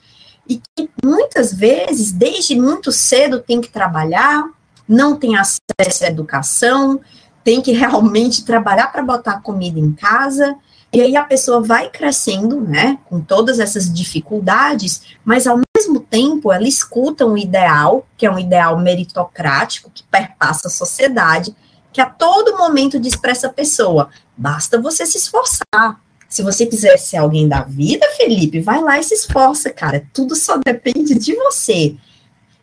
e 0.49 0.61
que 0.75 0.91
muitas 1.05 1.55
vezes, 1.55 2.11
desde 2.11 2.57
muito 2.57 2.91
cedo, 2.91 3.41
tem 3.41 3.61
que 3.61 3.69
trabalhar, 3.69 4.45
não 4.89 5.17
tem 5.17 5.37
acesso 5.37 6.05
à 6.05 6.09
educação, 6.09 7.01
tem 7.47 7.61
que 7.61 7.71
realmente 7.71 8.45
trabalhar 8.45 8.89
para 8.89 9.05
botar 9.05 9.41
comida 9.41 9.79
em 9.79 9.93
casa, 9.93 10.57
e 10.93 11.01
aí 11.01 11.17
a 11.17 11.23
pessoa 11.23 11.61
vai 11.61 11.89
crescendo, 11.89 12.61
né, 12.61 12.99
com 13.09 13.21
todas 13.21 13.61
essas 13.61 13.89
dificuldades, 13.93 15.03
mas 15.25 15.47
ao 15.47 15.61
mesmo 15.77 16.01
tempo 16.01 16.53
ela 16.53 16.67
escuta 16.67 17.25
um 17.25 17.39
ideal, 17.39 18.05
que 18.17 18.27
é 18.27 18.31
um 18.33 18.37
ideal 18.37 18.77
meritocrático, 18.81 19.93
que 19.95 20.03
perpassa 20.11 20.67
a 20.67 20.71
sociedade, 20.71 21.55
que 21.93 22.01
a 22.01 22.07
todo 22.07 22.59
momento 22.59 22.99
diz 22.99 23.15
para 23.15 23.31
essa 23.31 23.49
pessoa: 23.49 24.11
basta 24.37 24.81
você 24.81 25.07
se 25.07 25.17
esforçar. 25.17 26.01
Se 26.29 26.43
você 26.43 26.67
quiser 26.67 26.97
ser 26.99 27.19
alguém 27.19 27.47
da 27.47 27.63
vida, 27.63 28.05
Felipe, 28.17 28.59
vai 28.59 28.83
lá 28.83 28.99
e 28.99 29.05
se 29.05 29.15
esforça, 29.15 29.71
cara. 29.71 30.05
Tudo 30.13 30.35
só 30.35 30.57
depende 30.57 31.15
de 31.15 31.33
você. 31.37 31.95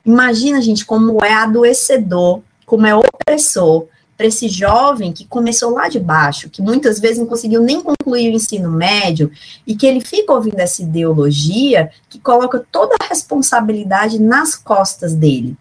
Imagina, 0.05 0.61
gente, 0.61 0.85
como 0.85 1.23
é 1.23 1.33
adoecedor, 1.33 2.41
como 2.65 2.85
é 2.85 2.93
opressor 2.93 3.87
para 4.23 4.29
esse 4.29 4.47
jovem 4.47 5.11
que 5.11 5.25
começou 5.25 5.71
lá 5.71 5.89
de 5.89 5.99
baixo, 5.99 6.49
que 6.49 6.61
muitas 6.61 6.97
vezes 6.97 7.17
não 7.17 7.25
conseguiu 7.25 7.61
nem 7.61 7.81
concluir 7.81 8.31
o 8.31 8.35
ensino 8.37 8.71
médio, 8.71 9.29
e 9.67 9.75
que 9.75 9.85
ele 9.85 9.99
fica 9.99 10.31
ouvindo 10.31 10.59
essa 10.59 10.81
ideologia 10.81 11.91
que 12.09 12.17
coloca 12.19 12.65
toda 12.71 12.95
a 12.97 13.05
responsabilidade 13.05 14.21
nas 14.21 14.55
costas 14.55 15.13
dele. 15.13 15.57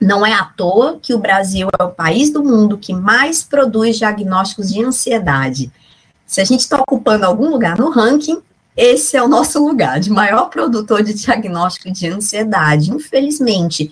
Não 0.00 0.24
é 0.24 0.32
à 0.32 0.44
toa 0.44 1.00
que 1.02 1.12
o 1.12 1.18
Brasil 1.18 1.66
é 1.76 1.82
o 1.82 1.90
país 1.90 2.30
do 2.30 2.44
mundo 2.44 2.78
que 2.78 2.94
mais 2.94 3.42
produz 3.42 3.98
diagnósticos 3.98 4.72
de 4.72 4.84
ansiedade. 4.84 5.72
Se 6.24 6.40
a 6.40 6.44
gente 6.44 6.60
está 6.60 6.80
ocupando 6.80 7.26
algum 7.26 7.50
lugar 7.50 7.76
no 7.76 7.90
ranking, 7.90 8.40
esse 8.76 9.16
é 9.16 9.22
o 9.24 9.26
nosso 9.26 9.58
lugar 9.58 9.98
de 9.98 10.08
maior 10.08 10.50
produtor 10.50 11.02
de 11.02 11.14
diagnóstico 11.14 11.90
de 11.90 12.06
ansiedade, 12.06 12.92
infelizmente. 12.92 13.90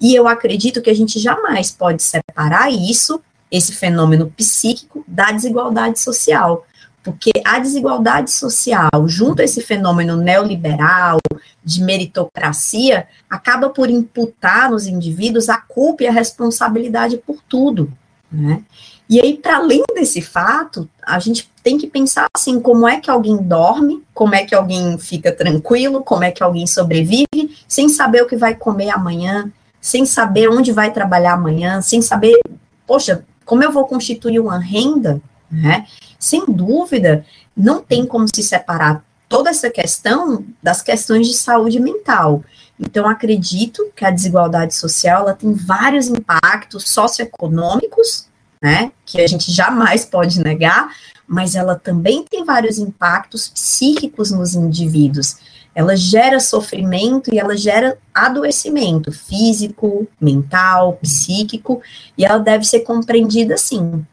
E 0.00 0.14
eu 0.14 0.26
acredito 0.26 0.80
que 0.80 0.88
a 0.88 0.94
gente 0.94 1.18
jamais 1.18 1.70
pode 1.70 2.02
separar 2.02 2.72
isso 2.72 3.20
esse 3.52 3.72
fenômeno 3.72 4.32
psíquico 4.34 5.04
da 5.06 5.30
desigualdade 5.30 6.00
social. 6.00 6.66
Porque 7.04 7.32
a 7.44 7.58
desigualdade 7.58 8.30
social, 8.30 8.90
junto 9.06 9.42
a 9.42 9.44
esse 9.44 9.60
fenômeno 9.60 10.16
neoliberal, 10.16 11.18
de 11.62 11.82
meritocracia, 11.82 13.06
acaba 13.28 13.68
por 13.68 13.90
imputar 13.90 14.70
nos 14.70 14.86
indivíduos 14.86 15.48
a 15.48 15.58
culpa 15.58 16.04
e 16.04 16.06
a 16.06 16.12
responsabilidade 16.12 17.16
por 17.18 17.38
tudo. 17.48 17.92
Né? 18.30 18.62
E 19.10 19.20
aí, 19.20 19.36
para 19.36 19.56
além 19.56 19.82
desse 19.94 20.22
fato, 20.22 20.88
a 21.04 21.18
gente 21.18 21.50
tem 21.62 21.76
que 21.76 21.86
pensar 21.86 22.28
assim: 22.34 22.60
como 22.60 22.88
é 22.88 23.00
que 23.00 23.10
alguém 23.10 23.36
dorme, 23.36 24.02
como 24.14 24.34
é 24.34 24.44
que 24.44 24.54
alguém 24.54 24.96
fica 24.96 25.32
tranquilo, 25.32 26.02
como 26.02 26.24
é 26.24 26.30
que 26.30 26.42
alguém 26.42 26.66
sobrevive, 26.66 27.56
sem 27.68 27.88
saber 27.88 28.22
o 28.22 28.26
que 28.26 28.36
vai 28.36 28.54
comer 28.54 28.90
amanhã, 28.90 29.52
sem 29.80 30.06
saber 30.06 30.48
onde 30.48 30.72
vai 30.72 30.92
trabalhar 30.92 31.34
amanhã, 31.34 31.82
sem 31.82 32.00
saber, 32.00 32.40
poxa, 32.86 33.24
como 33.52 33.62
eu 33.62 33.70
vou 33.70 33.86
constituir 33.86 34.40
uma 34.40 34.58
renda, 34.58 35.20
né? 35.50 35.86
Sem 36.18 36.46
dúvida, 36.46 37.22
não 37.54 37.82
tem 37.82 38.06
como 38.06 38.24
se 38.34 38.42
separar 38.42 39.04
toda 39.28 39.50
essa 39.50 39.68
questão 39.68 40.42
das 40.62 40.80
questões 40.80 41.28
de 41.28 41.34
saúde 41.34 41.78
mental. 41.78 42.42
Então, 42.80 43.06
acredito 43.06 43.92
que 43.94 44.06
a 44.06 44.10
desigualdade 44.10 44.74
social 44.74 45.24
ela 45.24 45.34
tem 45.34 45.52
vários 45.52 46.08
impactos 46.08 46.88
socioeconômicos, 46.88 48.26
né, 48.62 48.90
que 49.04 49.20
a 49.20 49.26
gente 49.26 49.52
jamais 49.52 50.06
pode 50.06 50.40
negar, 50.40 50.88
mas 51.26 51.54
ela 51.54 51.74
também 51.78 52.24
tem 52.24 52.46
vários 52.46 52.78
impactos 52.78 53.48
psíquicos 53.48 54.30
nos 54.30 54.54
indivíduos 54.54 55.36
ela 55.74 55.96
gera 55.96 56.38
sofrimento 56.38 57.32
e 57.32 57.38
ela 57.38 57.56
gera 57.56 57.98
adoecimento 58.14 59.10
físico, 59.10 60.06
mental, 60.20 60.98
psíquico, 61.00 61.80
e 62.16 62.24
ela 62.24 62.38
deve 62.38 62.64
ser 62.64 62.80
compreendida 62.80 63.54
assim. 63.54 64.04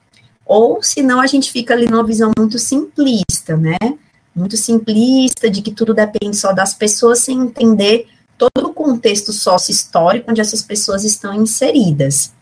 Ou 0.45 0.81
senão 0.81 1.19
a 1.19 1.27
gente 1.27 1.51
fica 1.51 1.73
ali 1.73 1.85
numa 1.85 2.03
visão 2.03 2.31
muito 2.37 2.57
simplista, 2.57 3.57
né? 3.57 3.77
Muito 4.33 4.55
simplista, 4.55 5.49
de 5.49 5.61
que 5.61 5.71
tudo 5.71 5.93
depende 5.93 6.37
só 6.37 6.53
das 6.53 6.73
pessoas, 6.73 7.19
sem 7.19 7.39
entender 7.39 8.07
todo 8.37 8.67
o 8.67 8.73
contexto 8.73 9.33
sócio-histórico 9.33 10.31
onde 10.31 10.39
essas 10.39 10.61
pessoas 10.61 11.03
estão 11.03 11.33
inseridas. 11.33 12.33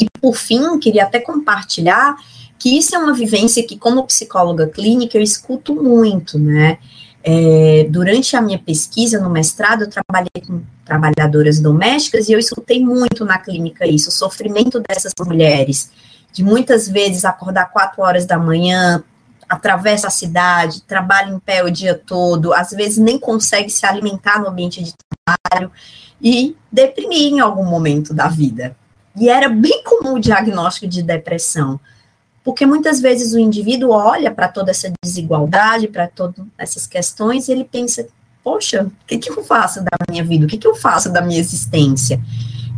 E 0.00 0.06
por 0.18 0.34
fim, 0.34 0.78
queria 0.78 1.04
até 1.04 1.20
compartilhar 1.20 2.16
que 2.58 2.78
isso 2.78 2.94
é 2.94 2.98
uma 2.98 3.12
vivência 3.12 3.62
que, 3.66 3.76
como 3.76 4.06
psicóloga 4.06 4.66
clínica, 4.66 5.18
eu 5.18 5.22
escuto 5.22 5.74
muito, 5.74 6.38
né? 6.38 6.78
É, 7.24 7.86
durante 7.88 8.36
a 8.36 8.42
minha 8.42 8.58
pesquisa 8.58 9.20
no 9.20 9.30
mestrado, 9.30 9.82
eu 9.82 9.90
trabalhei 9.90 10.42
com 10.44 10.60
trabalhadoras 10.84 11.60
domésticas 11.60 12.28
e 12.28 12.32
eu 12.32 12.38
escutei 12.38 12.84
muito 12.84 13.24
na 13.24 13.38
clínica 13.38 13.86
isso, 13.86 14.08
o 14.08 14.12
sofrimento 14.12 14.82
dessas 14.88 15.12
mulheres, 15.24 15.90
de 16.32 16.42
muitas 16.42 16.88
vezes 16.88 17.24
acordar 17.24 17.70
quatro 17.70 18.02
horas 18.02 18.26
da 18.26 18.38
manhã, 18.38 19.04
atravessa 19.48 20.08
a 20.08 20.10
cidade, 20.10 20.82
trabalha 20.82 21.30
em 21.30 21.38
pé 21.38 21.62
o 21.62 21.70
dia 21.70 21.94
todo, 21.94 22.52
às 22.52 22.70
vezes 22.70 22.98
nem 22.98 23.18
consegue 23.18 23.70
se 23.70 23.84
alimentar 23.86 24.40
no 24.40 24.48
ambiente 24.48 24.82
de 24.82 24.92
trabalho 25.24 25.70
e 26.20 26.56
deprimir 26.70 27.32
em 27.32 27.40
algum 27.40 27.64
momento 27.64 28.14
da 28.14 28.28
vida. 28.28 28.74
E 29.14 29.28
era 29.28 29.48
bem 29.48 29.84
comum 29.84 30.14
o 30.14 30.20
diagnóstico 30.20 30.86
de 30.86 31.02
depressão. 31.02 31.78
Porque 32.44 32.66
muitas 32.66 33.00
vezes 33.00 33.32
o 33.32 33.38
indivíduo 33.38 33.90
olha 33.90 34.30
para 34.30 34.48
toda 34.48 34.70
essa 34.70 34.92
desigualdade, 35.02 35.88
para 35.88 36.08
todas 36.08 36.44
essas 36.58 36.86
questões, 36.86 37.48
e 37.48 37.52
ele 37.52 37.64
pensa: 37.64 38.06
poxa, 38.42 38.84
o 38.84 39.06
que, 39.06 39.18
que 39.18 39.30
eu 39.30 39.42
faço 39.44 39.80
da 39.82 39.90
minha 40.10 40.24
vida? 40.24 40.44
O 40.44 40.48
que, 40.48 40.58
que 40.58 40.66
eu 40.66 40.74
faço 40.74 41.12
da 41.12 41.22
minha 41.22 41.38
existência? 41.38 42.20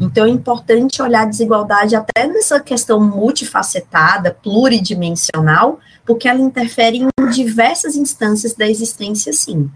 Então 0.01 0.27
é 0.27 0.29
importante 0.29 1.01
olhar 1.01 1.23
a 1.23 1.27
desigualdade 1.27 1.95
até 1.95 2.27
nessa 2.27 2.61
questão 2.61 3.01
multifacetada, 3.01 4.37
pluridimensional, 4.43 5.79
porque 6.05 6.29
ela 6.29 6.41
interfere 6.41 6.99
em 6.99 7.31
diversas 7.31 7.97
instâncias 7.97 8.55
da 8.55 8.69
existência, 8.69 9.33
sim. 9.33 9.71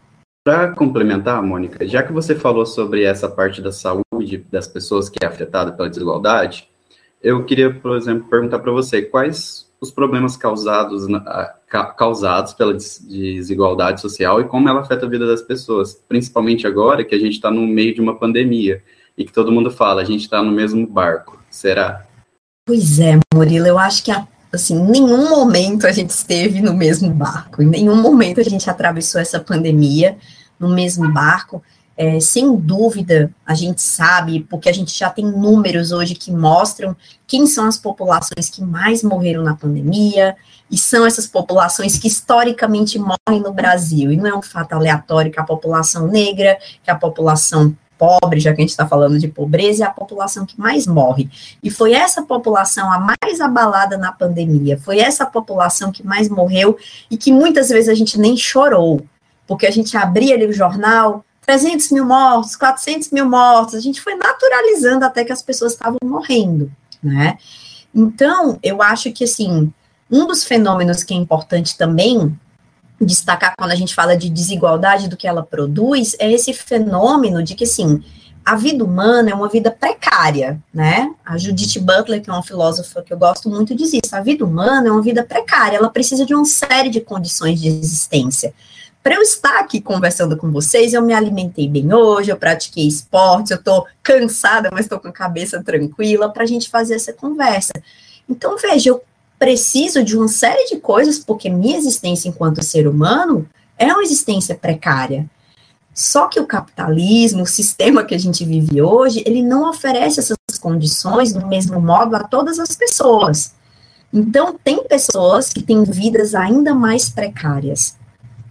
Para 0.45 0.73
complementar, 0.73 1.43
Mônica, 1.43 1.87
já 1.87 2.03
que 2.03 2.13
você 2.13 2.35
falou 2.35 2.67
sobre 2.67 3.05
essa 3.05 3.29
parte 3.29 3.63
da 3.63 3.71
saúde 3.71 4.45
das 4.51 4.67
pessoas 4.67 5.09
que 5.09 5.23
é 5.23 5.27
afetada 5.27 5.73
pela 5.73 5.89
desigualdade, 5.89 6.69
eu 7.23 7.45
queria, 7.45 7.73
por 7.73 7.97
exemplo, 7.97 8.29
perguntar 8.29 8.59
para 8.59 8.73
você 8.73 9.03
quais 9.03 9.68
os 9.81 9.91
problemas 9.91 10.37
causados, 10.37 11.07
causados 11.97 12.53
pela 12.53 12.75
desigualdade 12.75 14.01
social 14.01 14.41
e 14.41 14.45
como 14.45 14.69
ela 14.69 14.81
afeta 14.81 15.07
a 15.07 15.09
vida 15.09 15.27
das 15.27 15.43
pessoas, 15.43 16.01
principalmente 16.09 16.67
agora 16.67 17.05
que 17.05 17.15
a 17.15 17.19
gente 17.19 17.35
está 17.35 17.51
no 17.51 17.67
meio 17.67 17.95
de 17.95 18.01
uma 18.01 18.19
pandemia 18.19 18.83
e 19.17 19.25
que 19.25 19.33
todo 19.33 19.53
mundo 19.53 19.71
fala, 19.71 20.03
a 20.03 20.05
gente 20.05 20.23
está 20.23 20.43
no 20.43 20.51
mesmo 20.51 20.87
barco. 20.87 21.39
Será? 21.51 22.07
Pois 22.67 22.99
é, 22.99 23.19
Murilo, 23.35 23.67
eu 23.67 23.79
acho 23.79 24.05
que 24.05 24.13
assim, 24.53 24.77
em 24.77 24.91
nenhum 24.91 25.31
momento 25.31 25.87
a 25.87 25.93
gente 25.93 26.11
esteve 26.11 26.61
no 26.61 26.75
mesmo 26.75 27.11
barco, 27.11 27.63
em 27.63 27.67
nenhum 27.67 27.97
momento 27.97 28.41
a 28.41 28.45
gente 28.45 28.69
atravessou 28.69 29.21
essa 29.21 29.39
pandemia 29.39 30.17
no 30.59 30.69
mesmo 30.69 31.11
barco. 31.13 31.63
É, 32.01 32.21
sem 32.21 32.55
dúvida, 32.55 33.35
a 33.45 33.55
gente 33.55 33.83
sabe, 33.83 34.47
porque 34.49 34.69
a 34.69 34.73
gente 34.73 34.97
já 34.97 35.11
tem 35.11 35.25
números 35.25 35.91
hoje 35.91 36.15
que 36.15 36.31
mostram 36.31 36.97
quem 37.27 37.45
são 37.45 37.67
as 37.67 37.77
populações 37.77 38.49
que 38.49 38.63
mais 38.63 39.03
morreram 39.03 39.43
na 39.43 39.57
pandemia, 39.57 40.37
e 40.71 40.79
são 40.79 41.05
essas 41.05 41.27
populações 41.27 41.99
que 41.99 42.07
historicamente 42.07 43.01
morrem 43.01 43.43
no 43.43 43.53
Brasil. 43.53 44.13
E 44.13 44.17
não 44.17 44.29
é 44.29 44.37
um 44.37 44.43
fato 44.43 44.75
aleatório 44.75 45.33
que 45.33 45.41
a 45.41 45.45
população 45.45 46.07
negra, 46.07 46.57
que 46.85 46.91
a 46.91 46.95
população 46.95 47.75
pobre, 47.99 48.39
já 48.39 48.55
que 48.55 48.61
a 48.61 48.63
gente 48.63 48.71
está 48.71 48.87
falando 48.87 49.19
de 49.19 49.27
pobreza, 49.27 49.83
é 49.83 49.87
a 49.89 49.91
população 49.91 50.47
que 50.47 50.57
mais 50.57 50.87
morre. 50.87 51.29
E 51.61 51.69
foi 51.69 51.95
essa 51.95 52.23
população 52.23 52.93
a 52.93 52.99
mais 53.21 53.41
abalada 53.41 53.99
na 53.99 54.13
pandemia, 54.13 54.79
foi 54.79 55.01
essa 55.01 55.27
população 55.27 55.91
que 55.91 56.07
mais 56.07 56.29
morreu 56.29 56.79
e 57.11 57.17
que 57.17 57.33
muitas 57.33 57.71
vezes 57.71 57.89
a 57.89 57.95
gente 57.95 58.21
nem 58.21 58.37
chorou, 58.37 59.05
porque 59.49 59.67
a 59.67 59.71
gente 59.73 59.97
abria 59.97 60.37
ali 60.37 60.47
o 60.47 60.53
jornal, 60.53 61.25
300 61.49 61.93
mil 61.93 62.05
mortos, 62.05 62.55
400 62.57 63.11
mil 63.11 63.25
mortos, 63.25 63.75
a 63.75 63.81
gente 63.81 64.03
foi 64.03 64.15
naturalizando 64.15 65.03
até 65.07 65.25
que 65.25 65.33
as 65.33 65.41
pessoas 65.41 65.73
estavam 65.73 65.97
morrendo, 66.05 66.71
né? 67.03 67.39
Então, 67.95 68.59
eu 68.63 68.83
acho 68.83 69.11
que, 69.13 69.25
assim, 69.25 69.73
um 70.11 70.27
dos 70.27 70.45
fenômenos 70.45 71.03
que 71.03 71.15
é 71.15 71.17
importante 71.17 71.79
também 71.79 72.39
destacar 73.01 73.55
quando 73.57 73.71
a 73.71 73.75
gente 73.75 73.95
fala 73.95 74.15
de 74.15 74.29
desigualdade 74.29 75.09
do 75.09 75.17
que 75.17 75.27
ela 75.27 75.43
produz 75.43 76.15
é 76.19 76.31
esse 76.31 76.53
fenômeno 76.53 77.43
de 77.43 77.55
que, 77.55 77.65
assim, 77.65 78.05
a 78.45 78.55
vida 78.55 78.85
humana 78.85 79.31
é 79.31 79.35
uma 79.35 79.49
vida 79.49 79.71
precária, 79.71 80.63
né? 80.73 81.11
A 81.25 81.39
Judith 81.39 81.81
Butler, 81.81 82.21
que 82.21 82.29
é 82.29 82.33
uma 82.33 82.43
filósofa 82.43 83.03
que 83.03 83.11
eu 83.11 83.17
gosto 83.17 83.49
muito, 83.49 83.75
diz 83.75 83.95
isso. 83.95 84.15
A 84.15 84.21
vida 84.21 84.45
humana 84.45 84.89
é 84.89 84.93
uma 84.93 85.01
vida 85.01 85.25
precária, 85.25 85.79
ela 85.79 85.89
precisa 85.89 86.27
de 86.27 86.35
uma 86.35 86.45
série 86.45 86.91
de 86.91 87.01
condições 87.01 87.59
de 87.59 87.69
existência 87.69 88.53
para 89.03 89.15
eu 89.15 89.23
estar 89.23 89.59
aqui 89.61 89.81
conversando 89.81 90.37
com 90.37 90.51
vocês, 90.51 90.93
eu 90.93 91.03
me 91.03 91.15
alimentei 91.15 91.69
bem 91.69 91.93
hoje, 91.93 92.31
eu 92.31 92.37
pratiquei 92.37 92.87
esportes, 92.87 93.51
eu 93.51 93.57
estou 93.57 93.87
cansada, 94.03 94.69
mas 94.71 94.83
estou 94.83 94.99
com 94.99 95.09
a 95.09 95.13
cabeça 95.13 95.63
tranquila 95.63 96.29
para 96.29 96.43
a 96.43 96.47
gente 96.47 96.69
fazer 96.69 96.95
essa 96.95 97.13
conversa. 97.13 97.73
Então, 98.29 98.57
veja, 98.59 98.91
eu 98.91 99.03
preciso 99.39 100.03
de 100.03 100.17
uma 100.17 100.29
série 100.29 100.69
de 100.69 100.77
coisas, 100.77 101.19
porque 101.19 101.49
minha 101.49 101.79
existência 101.79 102.29
enquanto 102.29 102.65
ser 102.65 102.87
humano 102.87 103.49
é 103.79 103.87
uma 103.87 104.03
existência 104.03 104.55
precária. 104.55 105.29
Só 105.95 106.29
que 106.29 106.39
o 106.39 106.47
capitalismo, 106.47 107.43
o 107.43 107.47
sistema 107.47 108.05
que 108.05 108.15
a 108.15 108.19
gente 108.19 108.45
vive 108.45 108.81
hoje, 108.81 109.23
ele 109.27 109.43
não 109.43 109.69
oferece 109.69 110.21
essas 110.21 110.37
condições 110.61 111.33
do 111.33 111.47
mesmo 111.47 111.81
modo 111.81 112.15
a 112.15 112.23
todas 112.23 112.59
as 112.59 112.77
pessoas. 112.77 113.55
Então, 114.13 114.57
tem 114.63 114.85
pessoas 114.85 115.53
que 115.53 115.63
têm 115.63 115.83
vidas 115.85 116.35
ainda 116.35 116.73
mais 116.75 117.09
precárias. 117.09 117.98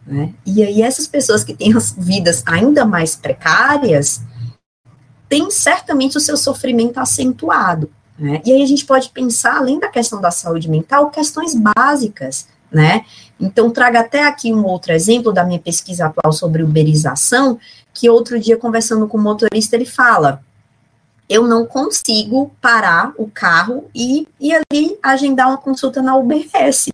Né? 0.07 0.33
E 0.45 0.63
aí 0.63 0.81
essas 0.81 1.05
pessoas 1.05 1.43
que 1.43 1.53
têm 1.53 1.75
as 1.75 1.91
vidas 1.91 2.41
ainda 2.45 2.85
mais 2.85 3.15
precárias 3.15 4.21
têm 5.27 5.51
certamente 5.51 6.17
o 6.17 6.21
seu 6.21 6.37
sofrimento 6.37 6.97
acentuado. 6.97 7.91
Né? 8.17 8.41
E 8.45 8.53
aí 8.53 8.63
a 8.63 8.65
gente 8.65 8.85
pode 8.85 9.09
pensar, 9.09 9.57
além 9.57 9.79
da 9.79 9.89
questão 9.89 10.21
da 10.21 10.31
saúde 10.31 10.69
mental, 10.69 11.11
questões 11.11 11.53
básicas, 11.53 12.47
né? 12.71 13.05
Então, 13.39 13.69
trago 13.69 13.97
até 13.97 14.25
aqui 14.25 14.51
um 14.53 14.65
outro 14.65 14.91
exemplo 14.91 15.31
da 15.31 15.43
minha 15.43 15.59
pesquisa 15.59 16.07
atual 16.07 16.33
sobre 16.33 16.63
uberização, 16.63 17.59
que 17.93 18.09
outro 18.09 18.39
dia, 18.39 18.57
conversando 18.57 19.07
com 19.07 19.17
o 19.17 19.21
motorista, 19.21 19.75
ele 19.75 19.85
fala, 19.85 20.43
eu 21.29 21.47
não 21.47 21.65
consigo 21.65 22.51
parar 22.61 23.13
o 23.17 23.29
carro 23.29 23.89
e 23.93 24.27
ir 24.39 24.53
ali 24.53 24.97
agendar 25.03 25.47
uma 25.47 25.57
consulta 25.57 26.01
na 26.01 26.15
UBS. 26.15 26.89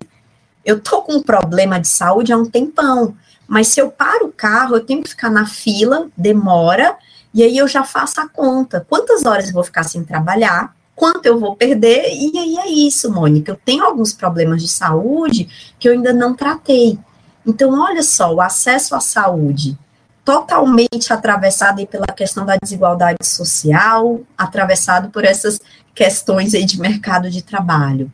Eu 0.64 0.80
tô 0.80 1.02
com 1.02 1.14
um 1.14 1.22
problema 1.22 1.78
de 1.78 1.88
saúde 1.88 2.32
há 2.32 2.36
um 2.36 2.46
tempão, 2.46 3.14
mas 3.46 3.68
se 3.68 3.80
eu 3.80 3.90
paro 3.90 4.26
o 4.26 4.32
carro, 4.32 4.76
eu 4.76 4.84
tenho 4.84 5.02
que 5.02 5.10
ficar 5.10 5.30
na 5.30 5.46
fila, 5.46 6.08
demora, 6.16 6.96
e 7.32 7.42
aí 7.42 7.56
eu 7.58 7.68
já 7.68 7.84
faço 7.84 8.20
a 8.20 8.28
conta. 8.28 8.86
Quantas 8.88 9.24
horas 9.24 9.48
eu 9.48 9.54
vou 9.54 9.64
ficar 9.64 9.82
sem 9.82 10.04
trabalhar? 10.04 10.74
Quanto 10.94 11.26
eu 11.26 11.38
vou 11.38 11.56
perder? 11.56 12.06
E 12.12 12.38
aí 12.38 12.56
é 12.58 12.68
isso, 12.68 13.10
Mônica. 13.10 13.50
Eu 13.50 13.60
tenho 13.64 13.84
alguns 13.84 14.12
problemas 14.12 14.62
de 14.62 14.68
saúde 14.68 15.48
que 15.78 15.88
eu 15.88 15.92
ainda 15.92 16.12
não 16.12 16.34
tratei. 16.34 16.98
Então, 17.44 17.78
olha 17.78 18.02
só, 18.02 18.32
o 18.32 18.40
acesso 18.40 18.94
à 18.94 19.00
saúde 19.00 19.76
totalmente 20.24 21.12
atravessado 21.12 21.86
pela 21.86 22.06
questão 22.06 22.46
da 22.46 22.56
desigualdade 22.56 23.18
social, 23.22 24.20
atravessado 24.38 25.10
por 25.10 25.24
essas 25.24 25.60
questões 25.94 26.54
aí 26.54 26.64
de 26.64 26.80
mercado 26.80 27.30
de 27.30 27.42
trabalho. 27.42 28.10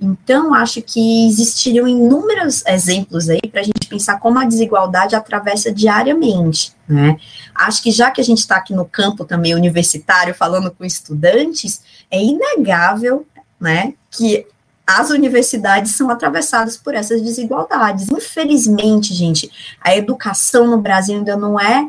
Então, 0.00 0.54
acho 0.54 0.80
que 0.80 1.28
existiriam 1.28 1.86
inúmeros 1.86 2.64
exemplos 2.66 3.28
aí 3.28 3.42
para 3.50 3.60
a 3.60 3.64
gente 3.64 3.86
pensar 3.86 4.18
como 4.18 4.38
a 4.38 4.46
desigualdade 4.46 5.14
atravessa 5.14 5.70
diariamente, 5.70 6.72
né? 6.88 7.18
Acho 7.54 7.82
que 7.82 7.90
já 7.90 8.10
que 8.10 8.20
a 8.20 8.24
gente 8.24 8.38
está 8.38 8.56
aqui 8.56 8.72
no 8.72 8.86
campo 8.86 9.26
também 9.26 9.54
universitário, 9.54 10.34
falando 10.34 10.70
com 10.70 10.86
estudantes, 10.86 11.82
é 12.10 12.18
inegável, 12.22 13.26
né, 13.60 13.92
que 14.10 14.46
as 14.86 15.10
universidades 15.10 15.92
são 15.92 16.08
atravessadas 16.08 16.76
por 16.76 16.94
essas 16.94 17.20
desigualdades. 17.20 18.08
Infelizmente, 18.10 19.14
gente, 19.14 19.50
a 19.80 19.94
educação 19.94 20.66
no 20.66 20.80
Brasil 20.80 21.16
ainda 21.16 21.36
não 21.36 21.60
é 21.60 21.88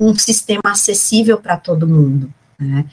um 0.00 0.14
sistema 0.14 0.62
acessível 0.64 1.38
para 1.38 1.56
todo 1.56 1.86
mundo, 1.86 2.32
né? 2.58 2.84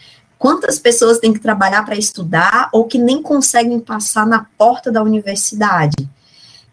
Quantas 0.41 0.79
pessoas 0.79 1.19
têm 1.19 1.31
que 1.31 1.39
trabalhar 1.39 1.85
para 1.85 1.95
estudar 1.95 2.67
ou 2.73 2.85
que 2.85 2.97
nem 2.97 3.21
conseguem 3.21 3.79
passar 3.79 4.25
na 4.25 4.47
porta 4.57 4.91
da 4.91 5.03
universidade? 5.03 6.09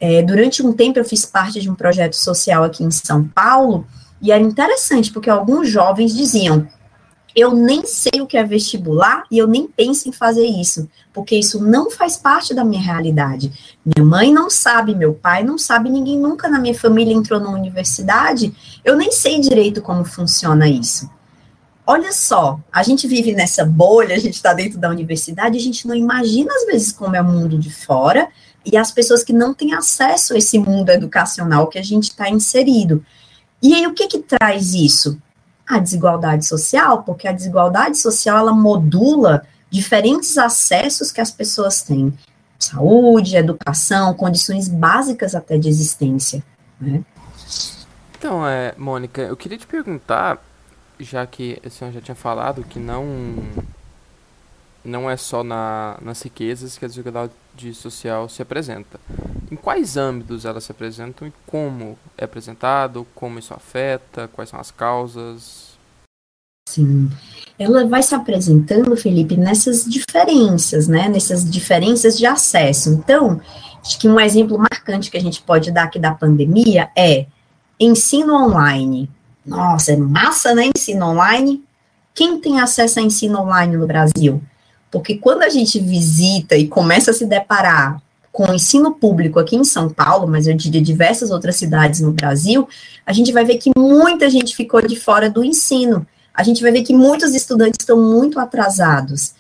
É, 0.01 0.23
durante 0.23 0.63
um 0.63 0.73
tempo 0.73 0.99
eu 0.99 1.05
fiz 1.05 1.27
parte 1.27 1.61
de 1.61 1.69
um 1.69 1.75
projeto 1.75 2.15
social 2.15 2.65
aqui 2.65 2.83
em 2.83 2.91
São 2.91 3.29
Paulo 3.29 3.87
e 4.23 4.33
era 4.33 4.43
interessante 4.43 5.13
porque 5.13 5.29
alguns 5.29 5.69
jovens 5.69 6.15
diziam: 6.15 6.67
eu 7.37 7.55
nem 7.55 7.85
sei 7.85 8.23
o 8.23 8.27
que 8.27 8.39
é 8.39 8.43
vestibular 8.43 9.25
e 9.31 9.37
eu 9.37 9.47
nem 9.47 9.67
penso 9.69 10.09
em 10.09 10.13
fazer 10.13 10.47
isso, 10.47 10.89
porque 11.13 11.37
isso 11.37 11.63
não 11.63 11.91
faz 11.91 12.17
parte 12.17 12.55
da 12.55 12.65
minha 12.65 12.81
realidade. 12.81 13.53
Minha 13.85 14.09
mãe 14.09 14.33
não 14.33 14.49
sabe, 14.49 14.95
meu 14.95 15.13
pai 15.13 15.45
não 15.45 15.59
sabe, 15.59 15.91
ninguém 15.91 16.19
nunca 16.19 16.49
na 16.49 16.59
minha 16.59 16.75
família 16.75 17.13
entrou 17.13 17.39
na 17.39 17.51
universidade, 17.51 18.51
eu 18.83 18.97
nem 18.97 19.13
sei 19.13 19.39
direito 19.39 19.83
como 19.83 20.07
funciona 20.07 20.67
isso. 20.67 21.18
Olha 21.91 22.13
só, 22.13 22.61
a 22.71 22.83
gente 22.83 23.09
vive 23.09 23.33
nessa 23.33 23.65
bolha, 23.65 24.15
a 24.15 24.19
gente 24.19 24.35
está 24.35 24.53
dentro 24.53 24.79
da 24.79 24.91
universidade, 24.91 25.57
a 25.57 25.61
gente 25.61 25.89
não 25.89 25.95
imagina 25.95 26.53
às 26.55 26.67
vezes 26.67 26.93
como 26.93 27.17
é 27.17 27.23
o 27.23 27.25
mundo 27.25 27.59
de 27.59 27.73
fora 27.73 28.29
e 28.63 28.77
as 28.77 28.93
pessoas 28.93 29.25
que 29.25 29.33
não 29.33 29.55
têm 29.55 29.73
acesso 29.73 30.35
a 30.35 30.37
esse 30.37 30.59
mundo 30.59 30.91
educacional 30.91 31.67
que 31.67 31.79
a 31.79 31.83
gente 31.83 32.11
está 32.11 32.29
inserido. 32.29 33.03
E 33.63 33.75
aí, 33.75 33.87
o 33.87 33.95
que 33.95 34.07
que 34.07 34.19
traz 34.19 34.75
isso? 34.75 35.19
A 35.67 35.79
desigualdade 35.79 36.45
social, 36.45 37.05
porque 37.05 37.27
a 37.27 37.33
desigualdade 37.33 37.97
social, 37.97 38.37
ela 38.37 38.53
modula 38.53 39.47
diferentes 39.71 40.37
acessos 40.37 41.11
que 41.11 41.23
as 41.23 41.31
pessoas 41.31 41.81
têm. 41.81 42.13
Saúde, 42.59 43.35
educação, 43.35 44.13
condições 44.13 44.69
básicas 44.69 45.35
até 45.35 45.57
de 45.57 45.71
existência, 45.71 46.45
né? 46.79 47.03
Então, 48.19 48.47
é, 48.47 48.75
Mônica, 48.77 49.23
eu 49.23 49.37
queria 49.39 49.57
te 49.57 49.67
perguntar 49.67 50.45
já 50.99 51.27
que 51.27 51.61
a 51.65 51.71
senhora 51.71 51.95
já 51.95 52.01
tinha 52.01 52.15
falado 52.15 52.65
que 52.65 52.79
não 52.79 53.05
não 54.85 55.11
é 55.11 55.17
só 55.17 55.45
na, 55.45 55.99
nas 56.01 56.23
riquezas 56.23 56.79
que 56.79 56.85
a 56.85 56.89
desigualdade 56.89 57.75
social 57.75 58.29
se 58.29 58.41
apresenta. 58.41 58.99
Em 59.51 59.57
quais 59.57 59.97
âmbitos 59.97 60.45
elas 60.45 60.65
se 60.65 60.73
apresentam 60.73 61.29
e 61.29 61.33
como 61.47 61.99
é 62.17 62.25
apresentado, 62.25 63.07
como 63.15 63.39
isso 63.39 63.53
afeta, 63.53 64.29
quais 64.29 64.49
são 64.49 64.59
as 64.59 64.71
causas? 64.71 65.77
Sim, 66.69 67.11
ela 67.59 67.87
vai 67.87 68.03
se 68.03 68.15
apresentando, 68.15 68.97
Felipe, 68.97 69.37
nessas 69.37 69.85
diferenças, 69.85 70.87
né? 70.87 71.09
Nessas 71.09 71.49
diferenças 71.49 72.17
de 72.17 72.27
acesso. 72.27 72.91
Então, 72.91 73.41
acho 73.81 73.99
que 73.99 74.09
um 74.09 74.21
exemplo 74.21 74.59
marcante 74.59 75.11
que 75.11 75.17
a 75.17 75.21
gente 75.21 75.43
pode 75.43 75.71
dar 75.71 75.85
aqui 75.85 75.99
da 75.99 76.15
pandemia 76.15 76.91
é 76.97 77.27
ensino 77.81 78.35
online. 78.35 79.11
Nossa, 79.49 79.93
é 79.93 79.97
massa, 79.97 80.55
né? 80.55 80.71
Ensino 80.77 81.07
online. 81.07 81.63
Quem 82.15 82.41
tem 82.41 82.61
acesso 82.61 82.99
a 82.99 83.03
ensino 83.03 83.41
online 83.41 83.77
no 83.77 83.87
Brasil? 83.87 84.43
Porque 84.91 85.17
quando 85.17 85.43
a 85.43 85.49
gente 85.49 85.79
visita 85.79 86.57
e 86.57 86.67
começa 86.67 87.11
a 87.11 87.15
se 87.15 87.27
deparar 87.27 88.01
com 88.33 88.51
o 88.51 88.55
ensino 88.55 88.93
público 88.95 89.39
aqui 89.39 89.57
em 89.57 89.65
São 89.65 89.89
Paulo, 89.89 90.29
mas 90.29 90.47
eu 90.47 90.55
diria 90.55 90.81
diversas 90.81 91.31
outras 91.31 91.57
cidades 91.57 92.01
no 92.01 92.13
Brasil, 92.13 92.69
a 93.05 93.13
gente 93.13 93.33
vai 93.33 93.45
ver 93.45 93.57
que 93.57 93.71
muita 93.77 94.31
gente 94.31 94.55
ficou 94.55 94.81
de 94.81 94.97
fora 94.97 95.29
do 95.29 95.45
ensino. 95.45 96.07
A 96.33 96.43
gente 96.43 96.63
vai 96.63 96.71
ver 96.71 96.83
que 96.83 96.95
muitos 96.95 97.35
estudantes 97.35 97.79
estão 97.81 98.01
muito 98.01 98.39
atrasados. 98.39 99.35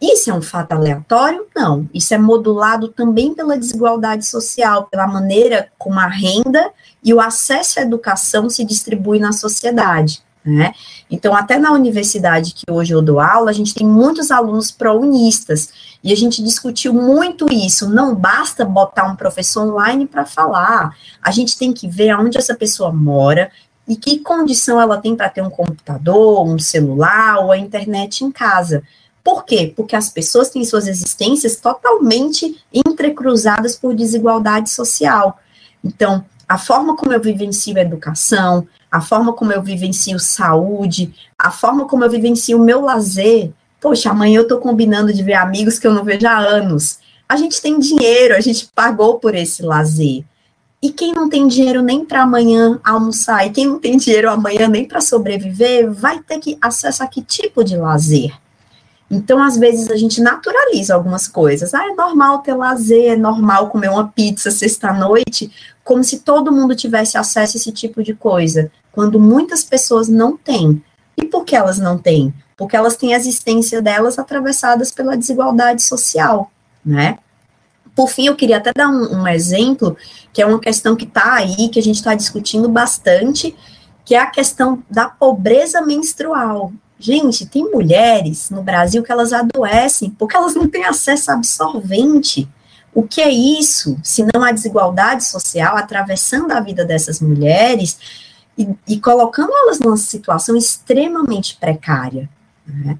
Isso 0.00 0.30
é 0.30 0.34
um 0.34 0.42
fato 0.42 0.72
aleatório? 0.72 1.46
Não. 1.54 1.88
Isso 1.92 2.12
é 2.12 2.18
modulado 2.18 2.88
também 2.88 3.34
pela 3.34 3.58
desigualdade 3.58 4.26
social, 4.26 4.88
pela 4.90 5.06
maneira 5.06 5.68
como 5.78 5.98
a 5.98 6.06
renda 6.06 6.70
e 7.02 7.14
o 7.14 7.20
acesso 7.20 7.80
à 7.80 7.82
educação 7.82 8.50
se 8.50 8.64
distribui 8.64 9.18
na 9.18 9.32
sociedade. 9.32 10.22
Né? 10.44 10.72
Então, 11.10 11.34
até 11.34 11.58
na 11.58 11.72
universidade 11.72 12.54
que 12.54 12.70
hoje 12.70 12.92
eu 12.92 13.02
dou 13.02 13.18
aula, 13.18 13.50
a 13.50 13.54
gente 13.54 13.74
tem 13.74 13.84
muitos 13.84 14.30
alunos 14.30 14.70
pro-unistas, 14.70 15.72
e 16.06 16.12
a 16.12 16.16
gente 16.16 16.40
discutiu 16.40 16.94
muito 16.94 17.52
isso. 17.52 17.90
Não 17.90 18.14
basta 18.14 18.64
botar 18.64 19.10
um 19.10 19.16
professor 19.16 19.66
online 19.66 20.06
para 20.06 20.24
falar, 20.24 20.96
a 21.20 21.32
gente 21.32 21.58
tem 21.58 21.72
que 21.72 21.88
ver 21.88 22.10
aonde 22.10 22.38
essa 22.38 22.54
pessoa 22.54 22.92
mora 22.92 23.50
e 23.88 23.96
que 23.96 24.20
condição 24.20 24.80
ela 24.80 24.98
tem 24.98 25.16
para 25.16 25.28
ter 25.28 25.42
um 25.42 25.50
computador, 25.50 26.46
um 26.46 26.60
celular 26.60 27.38
ou 27.38 27.50
a 27.50 27.58
internet 27.58 28.24
em 28.24 28.30
casa. 28.30 28.84
Por 29.26 29.44
quê? 29.44 29.72
Porque 29.74 29.96
as 29.96 30.08
pessoas 30.08 30.50
têm 30.50 30.64
suas 30.64 30.86
existências 30.86 31.56
totalmente 31.56 32.64
entrecruzadas 32.72 33.74
por 33.74 33.92
desigualdade 33.92 34.70
social. 34.70 35.40
Então, 35.82 36.24
a 36.48 36.56
forma 36.56 36.94
como 36.94 37.12
eu 37.12 37.20
vivencio 37.20 37.76
a 37.76 37.80
educação, 37.80 38.68
a 38.88 39.00
forma 39.00 39.32
como 39.32 39.52
eu 39.52 39.60
vivencio 39.60 40.20
saúde, 40.20 41.12
a 41.36 41.50
forma 41.50 41.88
como 41.88 42.04
eu 42.04 42.08
vivencio 42.08 42.56
o 42.56 42.64
meu 42.64 42.82
lazer. 42.82 43.50
Poxa, 43.80 44.10
amanhã 44.10 44.36
eu 44.36 44.42
estou 44.42 44.60
combinando 44.60 45.12
de 45.12 45.24
ver 45.24 45.34
amigos 45.34 45.76
que 45.76 45.88
eu 45.88 45.92
não 45.92 46.04
vejo 46.04 46.24
há 46.24 46.38
anos. 46.38 47.00
A 47.28 47.36
gente 47.36 47.60
tem 47.60 47.80
dinheiro, 47.80 48.36
a 48.36 48.40
gente 48.40 48.70
pagou 48.76 49.18
por 49.18 49.34
esse 49.34 49.60
lazer. 49.60 50.22
E 50.80 50.92
quem 50.92 51.12
não 51.12 51.28
tem 51.28 51.48
dinheiro 51.48 51.82
nem 51.82 52.04
para 52.04 52.22
amanhã 52.22 52.78
almoçar, 52.84 53.44
e 53.44 53.50
quem 53.50 53.66
não 53.66 53.80
tem 53.80 53.96
dinheiro 53.96 54.30
amanhã 54.30 54.68
nem 54.68 54.86
para 54.86 55.00
sobreviver, 55.00 55.92
vai 55.92 56.20
ter 56.20 56.38
que 56.38 56.56
acessar 56.62 57.10
que 57.10 57.20
tipo 57.20 57.64
de 57.64 57.76
lazer? 57.76 58.45
Então, 59.10 59.42
às 59.42 59.56
vezes, 59.56 59.90
a 59.90 59.96
gente 59.96 60.20
naturaliza 60.20 60.94
algumas 60.94 61.28
coisas. 61.28 61.72
Ah, 61.72 61.88
é 61.88 61.94
normal 61.94 62.40
ter 62.40 62.54
lazer, 62.54 63.12
é 63.12 63.16
normal 63.16 63.68
comer 63.68 63.88
uma 63.88 64.08
pizza 64.08 64.50
sexta-noite, 64.50 65.50
como 65.84 66.02
se 66.02 66.20
todo 66.20 66.52
mundo 66.52 66.74
tivesse 66.74 67.16
acesso 67.16 67.56
a 67.56 67.60
esse 67.60 67.72
tipo 67.72 68.02
de 68.02 68.14
coisa, 68.14 68.70
quando 68.90 69.20
muitas 69.20 69.62
pessoas 69.62 70.08
não 70.08 70.36
têm. 70.36 70.82
E 71.16 71.24
por 71.24 71.44
que 71.44 71.54
elas 71.54 71.78
não 71.78 71.96
têm? 71.96 72.34
Porque 72.56 72.76
elas 72.76 72.96
têm 72.96 73.14
a 73.14 73.16
existência 73.16 73.80
delas 73.80 74.18
atravessadas 74.18 74.90
pela 74.90 75.16
desigualdade 75.16 75.82
social, 75.82 76.50
né? 76.84 77.18
Por 77.94 78.08
fim, 78.08 78.26
eu 78.26 78.36
queria 78.36 78.58
até 78.58 78.72
dar 78.74 78.88
um, 78.88 79.22
um 79.22 79.28
exemplo, 79.28 79.96
que 80.32 80.42
é 80.42 80.46
uma 80.46 80.60
questão 80.60 80.94
que 80.94 81.04
está 81.04 81.34
aí, 81.34 81.68
que 81.70 81.78
a 81.78 81.82
gente 81.82 81.96
está 81.96 82.14
discutindo 82.14 82.68
bastante, 82.68 83.56
que 84.04 84.14
é 84.14 84.18
a 84.18 84.26
questão 84.26 84.82
da 84.90 85.08
pobreza 85.08 85.80
menstrual. 85.80 86.72
Gente, 86.98 87.46
tem 87.46 87.70
mulheres 87.70 88.48
no 88.50 88.62
Brasil 88.62 89.02
que 89.02 89.12
elas 89.12 89.32
adoecem 89.32 90.10
porque 90.10 90.36
elas 90.36 90.54
não 90.54 90.68
têm 90.68 90.84
acesso 90.84 91.30
a 91.30 91.34
absorvente. 91.34 92.48
O 92.94 93.02
que 93.02 93.20
é 93.20 93.30
isso, 93.30 93.98
se 94.02 94.26
não 94.32 94.42
a 94.42 94.52
desigualdade 94.52 95.24
social 95.24 95.76
atravessando 95.76 96.52
a 96.52 96.60
vida 96.60 96.84
dessas 96.84 97.20
mulheres 97.20 97.98
e, 98.56 98.66
e 98.88 98.98
colocando 98.98 99.52
elas 99.52 99.78
numa 99.78 99.98
situação 99.98 100.56
extremamente 100.56 101.56
precária? 101.56 102.28
Né? 102.66 102.98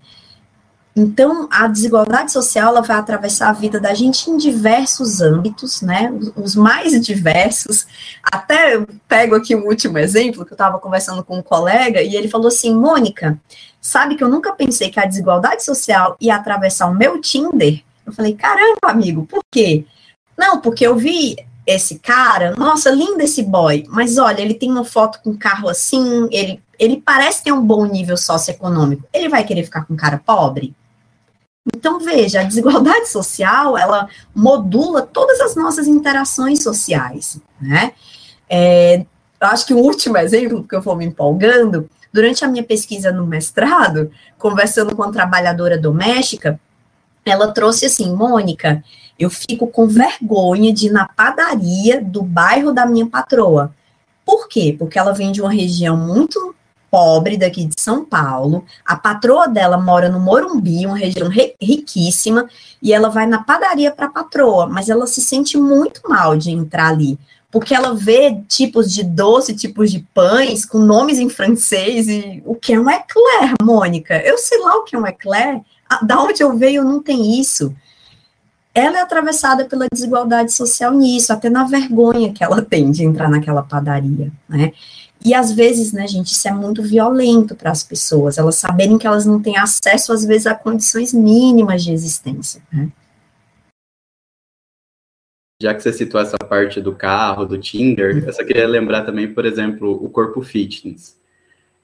Então, 0.99 1.47
a 1.51 1.69
desigualdade 1.69 2.33
social 2.33 2.69
ela 2.69 2.81
vai 2.81 2.97
atravessar 2.97 3.51
a 3.51 3.53
vida 3.53 3.79
da 3.79 3.93
gente 3.93 4.31
em 4.31 4.39
diversos 4.39 5.21
âmbitos, 5.21 5.83
né? 5.83 6.11
Os 6.35 6.57
mais 6.57 6.99
diversos. 7.05 7.87
Até 8.23 8.81
pego 9.07 9.35
aqui 9.35 9.55
um 9.55 9.67
último 9.67 9.99
exemplo, 9.99 10.43
que 10.47 10.53
eu 10.53 10.55
estava 10.55 10.79
conversando 10.79 11.23
com 11.23 11.37
um 11.37 11.43
colega, 11.43 12.01
e 12.01 12.17
ele 12.17 12.29
falou 12.29 12.49
assim: 12.49 12.75
Mônica, 12.75 13.39
sabe 13.79 14.17
que 14.17 14.25
eu 14.25 14.29
nunca 14.31 14.55
pensei 14.55 14.89
que 14.89 14.99
a 14.99 15.05
desigualdade 15.05 15.63
social 15.63 16.17
ia 16.19 16.35
atravessar 16.35 16.87
o 16.87 16.95
meu 16.95 17.21
Tinder? 17.21 17.83
Eu 18.07 18.13
falei, 18.15 18.35
caramba, 18.35 18.89
amigo, 18.89 19.27
por 19.27 19.43
quê? 19.51 19.85
Não, 20.39 20.61
porque 20.61 20.87
eu 20.87 20.97
vi 20.97 21.37
esse 21.67 21.99
cara, 21.99 22.55
nossa, 22.57 22.89
lindo 22.91 23.21
esse 23.21 23.43
boy, 23.43 23.85
mas 23.89 24.17
olha, 24.17 24.41
ele 24.41 24.55
tem 24.55 24.71
uma 24.71 24.85
foto 24.85 25.21
com 25.23 25.37
carro 25.37 25.69
assim, 25.69 26.29
ele 26.31 26.63
ele 26.79 27.03
parece 27.05 27.43
ter 27.43 27.53
um 27.53 27.65
bom 27.65 27.87
nível 27.87 28.17
socioeconômico, 28.17 29.07
ele 29.13 29.29
vai 29.29 29.45
querer 29.45 29.65
ficar 29.65 29.85
com 29.85 29.95
um 29.95 29.97
cara 29.97 30.21
pobre? 30.25 30.75
Então, 31.75 31.99
veja, 31.99 32.41
a 32.41 32.45
desigualdade 32.45 33.09
social, 33.09 33.77
ela 33.77 34.09
modula 34.35 35.03
todas 35.03 35.41
as 35.41 35.57
nossas 35.57 35.87
interações 35.87 36.63
sociais, 36.63 37.41
né? 37.61 37.93
É, 38.49 39.05
eu 39.41 39.49
acho 39.49 39.67
que 39.67 39.75
o 39.75 39.79
último 39.79 40.17
exemplo, 40.17 40.61
porque 40.61 40.77
eu 40.77 40.83
vou 40.83 40.97
me 40.97 41.05
empolgando, 41.05 41.89
durante 42.13 42.45
a 42.45 42.49
minha 42.49 42.63
pesquisa 42.63 43.13
no 43.13 43.27
mestrado, 43.27 44.11
conversando 44.39 44.97
com 44.97 45.03
uma 45.03 45.13
trabalhadora 45.13 45.77
doméstica, 45.77 46.59
ela 47.25 47.53
trouxe 47.53 47.87
assim, 47.87 48.15
Mônica, 48.15 48.83
eu 49.19 49.29
fico 49.29 49.67
com 49.67 49.87
vergonha 49.87 50.73
de 50.73 50.87
ir 50.87 50.93
na 50.93 51.07
padaria 51.07 52.01
do 52.01 52.23
bairro 52.23 52.73
da 52.73 52.87
minha 52.87 53.07
patroa. 53.07 53.75
Por 54.25 54.49
quê? 54.49 54.75
Porque 54.79 54.99
ela 54.99 55.13
vem 55.13 55.31
de 55.31 55.43
uma 55.43 55.53
região 55.53 55.97
muito 55.97 56.56
pobre 56.91 57.37
daqui 57.37 57.65
de 57.65 57.81
São 57.81 58.05
Paulo. 58.05 58.65
A 58.85 58.97
patroa 58.97 59.49
dela 59.49 59.77
mora 59.79 60.09
no 60.09 60.21
Morumbi, 60.21 60.87
uma 60.87 60.97
região 60.97 61.29
riquíssima, 61.61 62.49
e 62.83 62.93
ela 62.93 63.09
vai 63.09 63.27
na 63.27 63.43
padaria 63.43 63.91
para 63.91 64.07
a 64.07 64.11
patroa, 64.11 64.67
mas 64.67 64.89
ela 64.89 65.07
se 65.07 65.21
sente 65.21 65.57
muito 65.57 66.03
mal 66.09 66.37
de 66.37 66.51
entrar 66.51 66.89
ali, 66.89 67.19
porque 67.51 67.75
ela 67.75 67.95
vê 67.95 68.43
tipos 68.49 68.93
de 68.93 69.03
doce, 69.03 69.55
tipos 69.55 69.91
de 69.91 70.07
pães 70.13 70.65
com 70.65 70.79
nomes 70.79 71.19
em 71.19 71.29
francês 71.29 72.09
e 72.09 72.43
o 72.45 72.55
que 72.55 72.75
é 72.75 72.81
um 72.81 72.91
eclair, 72.91 73.55
Mônica? 73.63 74.17
Eu 74.23 74.37
sei 74.37 74.59
lá 74.61 74.77
o 74.77 74.85
que 74.85 74.95
é 74.95 74.99
um 74.99 75.07
eclair. 75.07 75.61
Da 76.03 76.21
onde 76.21 76.43
eu 76.43 76.57
veio 76.57 76.85
não 76.85 77.01
tem 77.01 77.41
isso. 77.41 77.75
Ela 78.77 78.99
é 78.99 79.01
atravessada 79.01 79.65
pela 79.65 79.87
desigualdade 79.91 80.53
social 80.53 80.93
nisso, 80.93 81.33
até 81.33 81.49
na 81.49 81.65
vergonha 81.65 82.31
que 82.31 82.45
ela 82.45 82.61
tem 82.61 82.91
de 82.91 83.05
entrar 83.05 83.31
naquela 83.31 83.63
padaria, 83.63 84.31
né? 84.47 84.73
E 85.25 85.33
às 85.33 85.51
vezes, 85.51 85.95
né, 85.95 86.07
gente, 86.07 86.33
isso 86.33 86.47
é 86.47 86.53
muito 86.53 86.83
violento 86.83 87.57
para 87.57 87.71
as 87.71 87.83
pessoas, 87.83 88.37
elas 88.37 88.57
saberem 88.57 88.99
que 88.99 89.07
elas 89.07 89.25
não 89.25 89.41
têm 89.41 89.57
acesso, 89.57 90.13
às 90.13 90.27
vezes, 90.27 90.47
a 90.47 90.55
condições 90.55 91.15
mínimas 91.15 91.83
de 91.83 91.91
existência, 91.91 92.61
né? 92.71 92.93
Já 95.63 95.73
que 95.73 95.83
você 95.83 95.91
citou 95.91 96.21
essa 96.21 96.37
parte 96.37 96.79
do 96.79 96.95
carro, 96.95 97.47
do 97.47 97.57
Tinder, 97.57 98.23
eu 98.27 98.33
só 98.35 98.45
queria 98.45 98.69
lembrar 98.69 99.07
também, 99.07 99.33
por 99.33 99.47
exemplo, 99.47 99.91
o 100.05 100.11
corpo 100.11 100.43
fitness. 100.43 101.17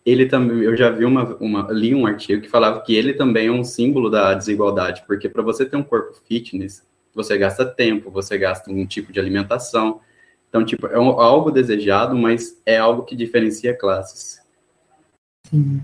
Ele 0.05 0.27
também, 0.27 0.63
eu 0.63 0.77
já 0.77 0.91
vi 0.91 1.05
uma, 1.05 1.37
uma 1.37 1.69
li 1.71 1.95
um 1.95 2.07
artigo 2.07 2.43
que 2.43 2.49
falava 2.49 2.81
que 2.81 2.95
ele 2.95 3.15
também 3.15 3.47
é 3.47 3.53
um 3.53 3.63
símbolo 3.63 4.11
da 4.11 4.35
desigualdade, 4.35 5.05
porque 5.07 5.29
para 5.29 5.43
você 5.43 5.65
ter 5.65 5.77
um 5.77 5.83
corpo 5.83 6.15
fitness, 6.27 6.85
você 7.15 7.39
gasta 7.39 7.65
tempo, 7.65 8.11
você 8.11 8.37
gasta 8.37 8.71
um 8.71 8.85
tipo 8.85 9.13
de 9.13 9.21
alimentação, 9.21 10.01
então, 10.53 10.67
tipo, 10.67 10.87
é 10.87 10.99
um, 11.01 11.19
algo 11.19 11.51
desejado, 11.51 12.15
mas 12.15 12.61
é 12.67 12.77
algo 12.77 13.05
que 13.05 13.17
diferencia 13.17 13.75
classes. 13.75 14.43
Sim, 15.47 15.81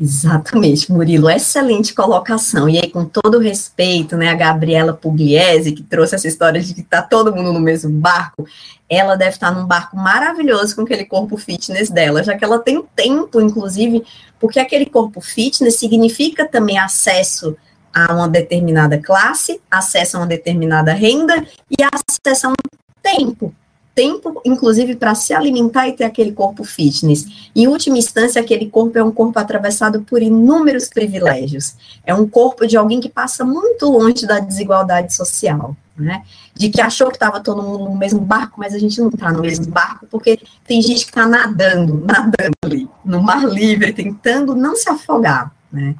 exatamente, 0.00 0.92
Murilo, 0.92 1.30
excelente 1.30 1.94
colocação. 1.94 2.68
E 2.68 2.78
aí, 2.78 2.90
com 2.90 3.04
todo 3.04 3.38
respeito, 3.38 4.16
né, 4.16 4.28
a 4.28 4.34
Gabriela 4.34 4.92
Pugliese, 4.92 5.72
que 5.72 5.82
trouxe 5.82 6.14
essa 6.14 6.28
história 6.28 6.60
de 6.60 6.74
que 6.74 6.82
tá 6.82 7.02
todo 7.02 7.34
mundo 7.34 7.52
no 7.52 7.60
mesmo 7.60 7.90
barco, 7.90 8.46
ela 8.88 9.16
deve 9.16 9.30
estar 9.30 9.50
num 9.50 9.66
barco 9.66 9.96
maravilhoso 9.96 10.76
com 10.76 10.82
aquele 10.82 11.04
corpo 11.04 11.36
fitness 11.36 11.90
dela, 11.90 12.22
já 12.22 12.36
que 12.36 12.44
ela 12.44 12.58
tem 12.58 12.82
tempo, 12.94 13.40
inclusive, 13.40 14.04
porque 14.38 14.60
aquele 14.60 14.86
corpo 14.86 15.20
fitness 15.20 15.76
significa 15.76 16.46
também 16.46 16.78
acesso 16.78 17.56
a 17.92 18.14
uma 18.14 18.28
determinada 18.28 18.98
classe, 18.98 19.60
acesso 19.70 20.16
a 20.16 20.20
uma 20.20 20.26
determinada 20.26 20.92
renda 20.92 21.46
e 21.70 21.76
acesso 21.82 22.48
a 22.48 22.50
um 22.50 22.54
tempo, 23.02 23.54
tempo, 23.96 24.42
inclusive, 24.44 24.94
para 24.94 25.14
se 25.14 25.32
alimentar 25.32 25.88
e 25.88 25.92
ter 25.92 26.04
aquele 26.04 26.30
corpo 26.30 26.62
fitness. 26.62 27.48
Em 27.56 27.66
última 27.66 27.96
instância, 27.96 28.42
aquele 28.42 28.68
corpo 28.68 28.98
é 28.98 29.02
um 29.02 29.10
corpo 29.10 29.38
atravessado 29.38 30.02
por 30.02 30.20
inúmeros 30.20 30.86
privilégios. 30.86 31.74
É 32.04 32.14
um 32.14 32.28
corpo 32.28 32.66
de 32.66 32.76
alguém 32.76 33.00
que 33.00 33.08
passa 33.08 33.42
muito 33.42 33.90
longe 33.90 34.26
da 34.26 34.38
desigualdade 34.38 35.14
social. 35.14 35.74
Né? 35.96 36.22
De 36.54 36.68
que 36.68 36.78
achou 36.78 37.08
que 37.08 37.16
estava 37.16 37.40
todo 37.40 37.62
mundo 37.62 37.84
no 37.84 37.96
mesmo 37.96 38.20
barco, 38.20 38.60
mas 38.60 38.74
a 38.74 38.78
gente 38.78 39.00
não 39.00 39.08
está 39.08 39.32
no 39.32 39.40
mesmo 39.40 39.68
barco, 39.68 40.06
porque 40.10 40.38
tem 40.66 40.82
gente 40.82 41.06
que 41.06 41.10
está 41.10 41.26
nadando, 41.26 42.04
nadando 42.04 42.54
ali, 42.62 42.86
no 43.02 43.22
mar 43.22 43.46
livre, 43.48 43.94
tentando 43.94 44.54
não 44.54 44.76
se 44.76 44.90
afogar, 44.90 45.50
né? 45.72 45.94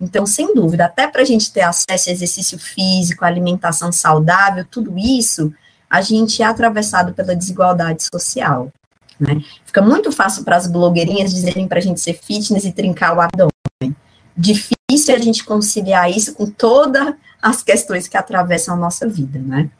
Então, 0.00 0.26
sem 0.26 0.52
dúvida, 0.52 0.86
até 0.86 1.06
para 1.06 1.22
a 1.22 1.24
gente 1.24 1.52
ter 1.52 1.60
acesso 1.60 2.10
a 2.10 2.12
exercício 2.12 2.58
físico, 2.58 3.24
alimentação 3.24 3.92
saudável, 3.92 4.66
tudo 4.68 4.98
isso, 4.98 5.54
a 5.88 6.00
gente 6.00 6.42
é 6.42 6.44
atravessado 6.44 7.14
pela 7.14 7.34
desigualdade 7.34 8.02
social. 8.04 8.72
Né? 9.18 9.42
Fica 9.64 9.80
muito 9.80 10.12
fácil 10.12 10.44
para 10.44 10.56
as 10.56 10.66
blogueirinhas 10.66 11.32
dizerem 11.32 11.66
para 11.66 11.78
a 11.78 11.82
gente 11.82 12.00
ser 12.00 12.14
fitness 12.14 12.64
e 12.64 12.72
trincar 12.72 13.16
o 13.16 13.20
abdômen. 13.20 13.96
Difícil 14.36 15.14
a 15.14 15.18
gente 15.18 15.44
conciliar 15.44 16.10
isso 16.10 16.34
com 16.34 16.46
todas 16.46 17.14
as 17.40 17.62
questões 17.62 18.06
que 18.08 18.16
atravessam 18.16 18.74
a 18.74 18.78
nossa 18.78 19.08
vida, 19.08 19.38
né? 19.38 19.70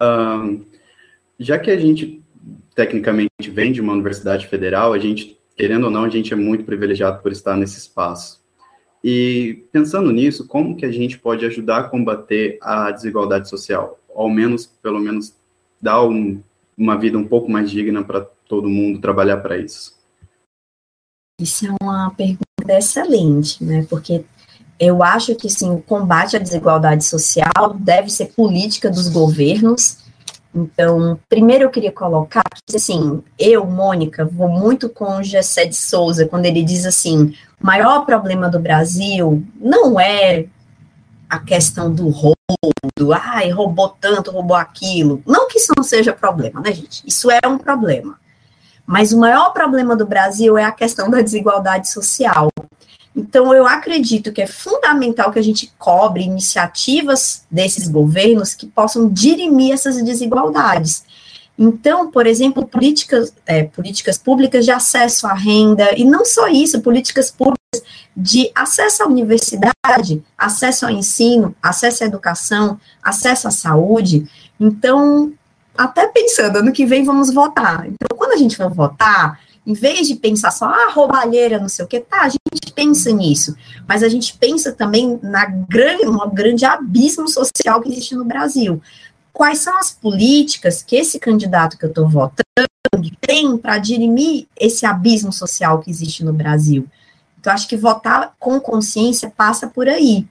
Um, 0.00 0.64
já 1.38 1.58
que 1.58 1.70
a 1.70 1.78
gente 1.78 2.22
tecnicamente 2.74 3.50
vem 3.50 3.72
de 3.72 3.80
uma 3.80 3.92
universidade 3.92 4.46
federal, 4.46 4.92
a 4.92 4.98
gente, 4.98 5.38
querendo 5.56 5.84
ou 5.84 5.90
não, 5.90 6.04
a 6.04 6.08
gente 6.08 6.32
é 6.32 6.36
muito 6.36 6.64
privilegiado 6.64 7.22
por 7.22 7.32
estar 7.32 7.56
nesse 7.56 7.78
espaço. 7.78 8.43
E 9.06 9.66
pensando 9.70 10.10
nisso, 10.10 10.48
como 10.48 10.74
que 10.74 10.86
a 10.86 10.90
gente 10.90 11.18
pode 11.18 11.44
ajudar 11.44 11.80
a 11.80 11.88
combater 11.90 12.56
a 12.62 12.90
desigualdade 12.90 13.50
social? 13.50 13.98
Ao 14.14 14.30
menos, 14.30 14.64
pelo 14.64 14.98
menos, 14.98 15.34
dar 15.78 16.02
um, 16.02 16.42
uma 16.74 16.98
vida 16.98 17.18
um 17.18 17.28
pouco 17.28 17.50
mais 17.50 17.70
digna 17.70 18.02
para 18.02 18.22
todo 18.48 18.66
mundo 18.66 19.02
trabalhar 19.02 19.36
para 19.42 19.58
isso? 19.58 19.94
Isso 21.38 21.66
é 21.66 21.74
uma 21.82 22.14
pergunta 22.14 22.44
excelente, 22.66 23.62
né? 23.62 23.86
Porque 23.90 24.24
eu 24.80 25.02
acho 25.02 25.36
que 25.36 25.50
sim, 25.50 25.70
o 25.70 25.82
combate 25.82 26.36
à 26.36 26.38
desigualdade 26.38 27.04
social 27.04 27.76
deve 27.78 28.08
ser 28.08 28.32
política 28.32 28.88
dos 28.88 29.10
governos 29.10 29.98
então, 30.54 31.18
primeiro 31.28 31.64
eu 31.64 31.70
queria 31.70 31.90
colocar 31.90 32.44
que, 32.64 32.76
assim, 32.76 33.22
eu, 33.36 33.66
Mônica, 33.66 34.24
vou 34.24 34.48
muito 34.48 34.88
com 34.88 35.22
Gessé 35.22 35.64
de 35.64 35.74
Souza, 35.74 36.28
quando 36.28 36.46
ele 36.46 36.62
diz 36.62 36.86
assim, 36.86 37.34
o 37.60 37.66
maior 37.66 38.06
problema 38.06 38.48
do 38.48 38.60
Brasil 38.60 39.42
não 39.60 39.98
é 39.98 40.46
a 41.28 41.40
questão 41.40 41.92
do 41.92 42.08
roubo, 42.08 42.36
do, 42.96 43.12
ai, 43.12 43.50
roubou 43.50 43.96
tanto, 44.00 44.30
roubou 44.30 44.56
aquilo. 44.56 45.20
Não 45.26 45.48
que 45.48 45.58
isso 45.58 45.72
não 45.76 45.82
seja 45.82 46.12
problema, 46.12 46.60
né, 46.60 46.72
gente? 46.72 47.02
Isso 47.04 47.28
é 47.30 47.40
um 47.46 47.58
problema. 47.58 48.16
Mas 48.86 49.12
o 49.12 49.18
maior 49.18 49.50
problema 49.52 49.96
do 49.96 50.06
Brasil 50.06 50.56
é 50.56 50.64
a 50.64 50.70
questão 50.70 51.10
da 51.10 51.20
desigualdade 51.20 51.88
social. 51.88 52.48
Então, 53.16 53.54
eu 53.54 53.66
acredito 53.66 54.32
que 54.32 54.42
é 54.42 54.46
fundamental 54.46 55.30
que 55.30 55.38
a 55.38 55.42
gente 55.42 55.72
cobre 55.78 56.24
iniciativas 56.24 57.44
desses 57.50 57.88
governos 57.88 58.54
que 58.54 58.66
possam 58.66 59.08
dirimir 59.08 59.72
essas 59.72 60.02
desigualdades. 60.02 61.04
Então, 61.56 62.10
por 62.10 62.26
exemplo, 62.26 62.66
políticas, 62.66 63.32
é, 63.46 63.62
políticas 63.62 64.18
públicas 64.18 64.64
de 64.64 64.72
acesso 64.72 65.26
à 65.26 65.32
renda, 65.32 65.96
e 65.96 66.04
não 66.04 66.24
só 66.24 66.48
isso, 66.48 66.80
políticas 66.80 67.30
públicas 67.30 67.60
de 68.16 68.50
acesso 68.54 69.04
à 69.04 69.06
universidade, 69.06 70.22
acesso 70.36 70.86
ao 70.86 70.90
ensino, 70.90 71.54
acesso 71.62 72.02
à 72.02 72.06
educação, 72.06 72.78
acesso 73.00 73.46
à 73.46 73.52
saúde. 73.52 74.28
Então, 74.58 75.32
até 75.78 76.08
pensando, 76.08 76.56
ano 76.56 76.72
que 76.72 76.84
vem 76.84 77.04
vamos 77.04 77.32
votar. 77.32 77.86
Então, 77.86 78.16
quando 78.16 78.32
a 78.32 78.36
gente 78.36 78.56
for 78.56 78.70
votar, 78.70 79.38
em 79.66 79.72
vez 79.72 80.06
de 80.06 80.16
pensar 80.16 80.50
só, 80.50 80.66
ah, 80.66 80.90
roubalheira, 80.92 81.58
não 81.58 81.68
sei 81.68 81.84
o 81.84 81.88
que, 81.88 82.00
tá, 82.00 82.22
a 82.22 82.28
gente 82.28 82.72
pensa 82.74 83.10
nisso, 83.10 83.56
mas 83.88 84.02
a 84.02 84.08
gente 84.08 84.36
pensa 84.36 84.72
também 84.72 85.18
na 85.22 85.46
grande, 85.46 86.06
um 86.06 86.30
grande 86.30 86.64
abismo 86.64 87.28
social 87.28 87.80
que 87.80 87.88
existe 87.88 88.14
no 88.14 88.24
Brasil. 88.24 88.82
Quais 89.32 89.58
são 89.58 89.76
as 89.78 89.90
políticas 89.90 90.82
que 90.82 90.96
esse 90.96 91.18
candidato 91.18 91.78
que 91.78 91.84
eu 91.84 91.88
estou 91.88 92.08
votando 92.08 92.44
tem 93.20 93.56
para 93.56 93.78
dirimir 93.78 94.46
esse 94.56 94.86
abismo 94.86 95.32
social 95.32 95.80
que 95.80 95.90
existe 95.90 96.22
no 96.24 96.32
Brasil? 96.32 96.86
Então, 97.40 97.52
acho 97.52 97.66
que 97.66 97.76
votar 97.76 98.34
com 98.38 98.60
consciência 98.60 99.32
passa 99.34 99.66
por 99.66 99.88
aí. 99.88 100.26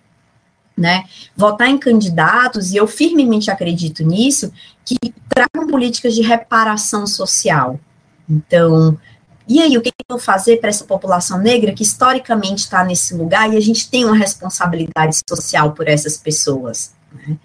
Né? 0.76 1.04
Votar 1.36 1.70
em 1.70 1.78
candidatos, 1.78 2.72
e 2.72 2.78
eu 2.78 2.88
firmemente 2.88 3.52
acredito 3.52 4.04
nisso, 4.04 4.52
que 4.84 4.96
tragam 5.30 5.68
políticas 5.68 6.16
de 6.16 6.22
reparação 6.22 7.06
social. 7.06 7.80
Então, 8.28 8.98
e 9.48 9.62
aí, 9.62 9.78
o 9.78 9.82
que 9.82 9.90
eu 9.90 10.06
vou 10.10 10.20
fazer 10.20 10.58
para 10.58 10.70
essa 10.70 10.86
população 10.86 11.38
negra 11.38 11.74
que 11.74 11.84
historicamente 11.84 12.64
está 12.64 12.84
nesse 12.84 13.14
lugar 13.14 13.52
e 13.54 13.58
a 13.58 13.60
gente 13.60 13.90
tem 13.90 14.06
uma 14.06 14.16
responsabilidade 14.16 15.20
social 15.28 15.74
por 15.74 15.88
essas 15.88 16.18
pessoas? 16.18 16.94
Né? 17.12 17.38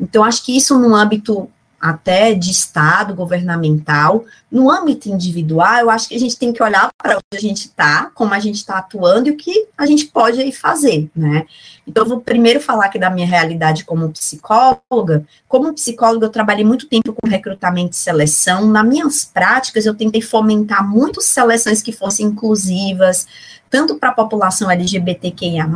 Então, 0.00 0.24
acho 0.24 0.44
que 0.44 0.56
isso 0.56 0.78
no 0.78 0.94
âmbito 0.94 1.50
até 1.80 2.34
de 2.34 2.50
Estado, 2.50 3.14
governamental. 3.14 4.24
No 4.50 4.70
âmbito 4.70 5.08
individual, 5.08 5.78
eu 5.78 5.90
acho 5.90 6.08
que 6.08 6.14
a 6.14 6.18
gente 6.18 6.38
tem 6.38 6.52
que 6.52 6.62
olhar 6.62 6.90
para 6.96 7.16
onde 7.16 7.36
a 7.36 7.40
gente 7.40 7.66
está, 7.66 8.10
como 8.14 8.34
a 8.34 8.38
gente 8.38 8.56
está 8.56 8.78
atuando 8.78 9.28
e 9.28 9.32
o 9.32 9.36
que 9.36 9.68
a 9.76 9.86
gente 9.86 10.06
pode 10.06 10.40
aí 10.40 10.52
fazer, 10.52 11.10
né? 11.14 11.46
Então, 11.86 12.04
eu 12.04 12.08
vou 12.08 12.20
primeiro 12.20 12.60
falar 12.60 12.86
aqui 12.86 12.98
da 12.98 13.10
minha 13.10 13.26
realidade 13.26 13.84
como 13.84 14.10
psicóloga. 14.10 15.24
Como 15.48 15.72
psicóloga, 15.72 16.26
eu 16.26 16.30
trabalhei 16.30 16.64
muito 16.64 16.88
tempo 16.88 17.12
com 17.12 17.28
recrutamento 17.28 17.92
e 17.92 17.96
seleção. 17.96 18.66
Nas 18.66 18.86
minhas 18.86 19.24
práticas, 19.24 19.86
eu 19.86 19.94
tentei 19.94 20.20
fomentar 20.20 20.88
muitas 20.88 21.26
seleções 21.26 21.82
que 21.82 21.92
fossem 21.92 22.26
inclusivas, 22.26 23.26
tanto 23.70 23.96
para 23.96 24.08
a 24.08 24.14
população 24.14 24.70
LGBTQIA, 24.70 25.68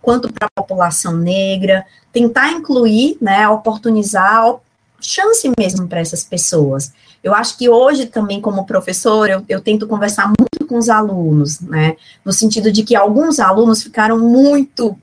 quanto 0.00 0.32
para 0.32 0.46
a 0.46 0.60
população 0.62 1.16
negra, 1.16 1.84
tentar 2.12 2.52
incluir, 2.52 3.18
né, 3.20 3.48
oportunizar 3.48 4.46
chance 5.06 5.50
mesmo 5.58 5.86
para 5.86 6.00
essas 6.00 6.24
pessoas. 6.24 6.92
Eu 7.22 7.34
acho 7.34 7.56
que 7.56 7.68
hoje 7.68 8.06
também, 8.06 8.40
como 8.40 8.66
professor, 8.66 9.28
eu, 9.28 9.44
eu, 9.48 9.60
tento 9.60 9.86
conversar 9.86 10.26
muito 10.26 10.66
com 10.66 10.76
os 10.76 10.88
alunos, 10.88 11.60
né, 11.60 11.96
no 12.24 12.32
sentido 12.32 12.70
de 12.70 12.82
que 12.82 12.94
alguns 12.94 13.40
alunos 13.40 13.82
ficaram 13.82 14.18
muito 14.18 14.96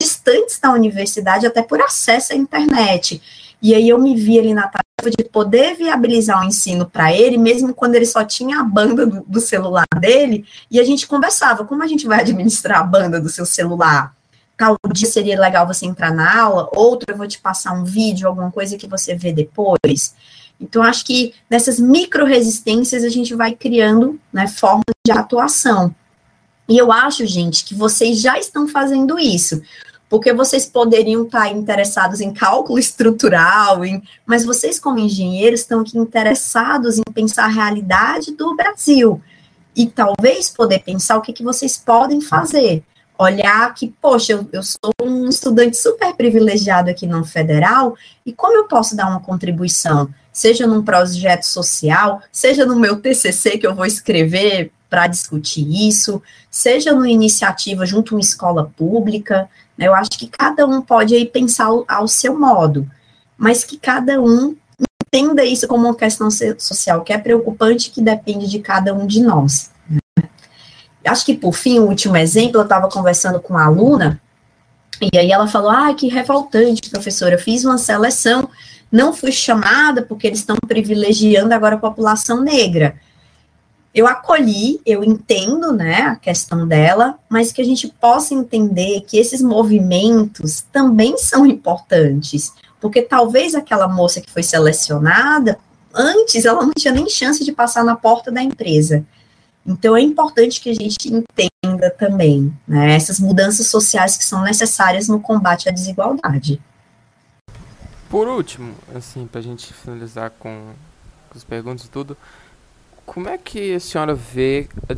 distantes 0.00 0.58
da 0.58 0.72
universidade, 0.72 1.46
até 1.46 1.62
por 1.62 1.80
acesso 1.80 2.32
à 2.32 2.36
internet. 2.36 3.20
E 3.62 3.74
aí 3.74 3.88
eu 3.88 3.98
me 3.98 4.16
vi 4.16 4.38
ali 4.38 4.54
na 4.54 4.62
tarefa 4.62 5.14
de 5.16 5.24
poder 5.24 5.76
viabilizar 5.76 6.40
o 6.40 6.44
ensino 6.44 6.88
para 6.88 7.12
ele, 7.12 7.36
mesmo 7.36 7.74
quando 7.74 7.94
ele 7.94 8.06
só 8.06 8.24
tinha 8.24 8.60
a 8.60 8.64
banda 8.64 9.04
do, 9.04 9.22
do, 9.26 9.40
celular 9.40 9.86
dele, 9.98 10.46
e 10.70 10.80
a 10.80 10.84
gente 10.84 11.06
conversava, 11.06 11.64
como 11.64 11.82
a 11.82 11.86
gente 11.86 12.06
vai 12.06 12.20
administrar 12.20 12.80
a 12.80 12.84
banda 12.84 13.20
do 13.20 13.28
seu 13.28 13.44
celular? 13.44 14.14
Tal 14.60 14.76
dia 14.92 15.08
seria 15.08 15.40
legal 15.40 15.66
você 15.66 15.86
entrar 15.86 16.12
na 16.12 16.38
aula, 16.38 16.68
outro 16.74 17.10
eu 17.10 17.16
vou 17.16 17.26
te 17.26 17.40
passar 17.40 17.72
um 17.72 17.82
vídeo, 17.82 18.28
alguma 18.28 18.50
coisa 18.50 18.76
que 18.76 18.86
você 18.86 19.14
vê 19.14 19.32
depois. 19.32 20.14
Então, 20.60 20.82
acho 20.82 21.02
que 21.06 21.32
nessas 21.48 21.80
micro 21.80 22.26
resistências 22.26 23.02
a 23.02 23.08
gente 23.08 23.34
vai 23.34 23.54
criando 23.54 24.20
né, 24.30 24.46
formas 24.46 24.84
de 25.02 25.12
atuação. 25.12 25.94
E 26.68 26.76
eu 26.76 26.92
acho, 26.92 27.24
gente, 27.24 27.64
que 27.64 27.74
vocês 27.74 28.20
já 28.20 28.38
estão 28.38 28.68
fazendo 28.68 29.18
isso 29.18 29.62
porque 30.10 30.34
vocês 30.34 30.66
poderiam 30.66 31.22
estar 31.22 31.48
interessados 31.50 32.20
em 32.20 32.30
cálculo 32.30 32.76
estrutural, 32.80 33.82
em, 33.82 34.02
mas 34.26 34.44
vocês, 34.44 34.78
como 34.78 34.98
engenheiros, 34.98 35.60
estão 35.60 35.80
aqui 35.80 35.96
interessados 35.96 36.98
em 36.98 37.12
pensar 37.14 37.44
a 37.44 37.48
realidade 37.48 38.32
do 38.32 38.54
Brasil 38.54 39.22
e 39.74 39.86
talvez 39.86 40.50
poder 40.50 40.80
pensar 40.80 41.16
o 41.16 41.22
que, 41.22 41.32
que 41.32 41.42
vocês 41.42 41.78
podem 41.78 42.20
fazer. 42.20 42.84
Olhar 43.20 43.74
que, 43.74 43.94
poxa, 44.00 44.32
eu, 44.32 44.48
eu 44.50 44.62
sou 44.62 44.94
um 45.02 45.28
estudante 45.28 45.76
super 45.76 46.14
privilegiado 46.14 46.88
aqui 46.88 47.06
no 47.06 47.22
federal, 47.22 47.94
e 48.24 48.32
como 48.32 48.56
eu 48.56 48.64
posso 48.64 48.96
dar 48.96 49.08
uma 49.08 49.20
contribuição? 49.20 50.08
Seja 50.32 50.66
num 50.66 50.82
projeto 50.82 51.42
social, 51.42 52.22
seja 52.32 52.64
no 52.64 52.76
meu 52.76 52.98
TCC 52.98 53.58
que 53.58 53.66
eu 53.66 53.74
vou 53.74 53.84
escrever 53.84 54.72
para 54.88 55.06
discutir 55.06 55.68
isso, 55.86 56.22
seja 56.50 56.94
numa 56.94 57.10
iniciativa 57.10 57.84
junto 57.84 58.14
a 58.14 58.16
uma 58.16 58.22
escola 58.22 58.72
pública, 58.74 59.50
né? 59.76 59.86
Eu 59.86 59.94
acho 59.94 60.12
que 60.12 60.26
cada 60.26 60.66
um 60.66 60.80
pode 60.80 61.14
aí 61.14 61.26
pensar 61.26 61.66
ao, 61.66 61.84
ao 61.86 62.08
seu 62.08 62.38
modo, 62.38 62.90
mas 63.36 63.64
que 63.64 63.76
cada 63.76 64.18
um 64.18 64.56
entenda 65.06 65.44
isso 65.44 65.68
como 65.68 65.86
uma 65.86 65.94
questão 65.94 66.30
social 66.58 67.02
que 67.02 67.12
é 67.12 67.18
preocupante, 67.18 67.90
que 67.90 68.00
depende 68.00 68.48
de 68.48 68.60
cada 68.60 68.94
um 68.94 69.06
de 69.06 69.20
nós. 69.20 69.69
Acho 71.04 71.24
que, 71.24 71.34
por 71.34 71.52
fim, 71.52 71.78
o 71.78 71.86
último 71.86 72.16
exemplo, 72.16 72.58
eu 72.60 72.64
estava 72.64 72.88
conversando 72.88 73.40
com 73.40 73.54
uma 73.54 73.64
aluna, 73.64 74.20
e 75.00 75.16
aí 75.16 75.30
ela 75.32 75.46
falou, 75.46 75.70
ah, 75.70 75.94
que 75.94 76.08
revoltante, 76.08 76.90
professora, 76.90 77.34
eu 77.34 77.38
fiz 77.38 77.64
uma 77.64 77.78
seleção, 77.78 78.48
não 78.92 79.12
fui 79.12 79.32
chamada 79.32 80.02
porque 80.02 80.26
eles 80.26 80.40
estão 80.40 80.56
privilegiando 80.66 81.54
agora 81.54 81.76
a 81.76 81.78
população 81.78 82.42
negra 82.42 82.96
eu 83.92 84.06
acolhi, 84.06 84.80
eu 84.86 85.02
entendo, 85.02 85.72
né, 85.72 86.02
a 86.02 86.16
questão 86.16 86.66
dela, 86.66 87.18
mas 87.28 87.50
que 87.50 87.60
a 87.60 87.64
gente 87.64 87.88
possa 88.00 88.34
entender 88.34 89.00
que 89.00 89.18
esses 89.18 89.42
movimentos 89.42 90.64
também 90.72 91.18
são 91.18 91.44
importantes, 91.44 92.52
porque 92.80 93.02
talvez 93.02 93.54
aquela 93.54 93.88
moça 93.88 94.20
que 94.20 94.30
foi 94.30 94.44
selecionada, 94.44 95.58
antes 95.92 96.44
ela 96.44 96.64
não 96.64 96.72
tinha 96.72 96.94
nem 96.94 97.08
chance 97.08 97.44
de 97.44 97.52
passar 97.52 97.84
na 97.84 97.96
porta 97.96 98.30
da 98.30 98.40
empresa. 98.40 99.04
Então 99.66 99.96
é 99.96 100.00
importante 100.00 100.60
que 100.60 100.70
a 100.70 100.74
gente 100.74 101.08
entenda 101.08 101.90
também, 101.90 102.52
né, 102.66 102.94
essas 102.94 103.20
mudanças 103.20 103.66
sociais 103.66 104.16
que 104.16 104.24
são 104.24 104.42
necessárias 104.42 105.08
no 105.08 105.20
combate 105.20 105.68
à 105.68 105.72
desigualdade. 105.72 106.60
Por 108.08 108.26
último, 108.26 108.74
assim, 108.94 109.26
para 109.26 109.40
a 109.40 109.42
gente 109.42 109.72
finalizar 109.72 110.30
com 110.38 110.72
as 111.34 111.44
perguntas 111.44 111.86
e 111.86 111.90
tudo, 111.90 112.16
como 113.06 113.28
é 113.28 113.38
que 113.38 113.74
a 113.74 113.80
senhora 113.80 114.14
vê 114.14 114.68
a 114.88 114.94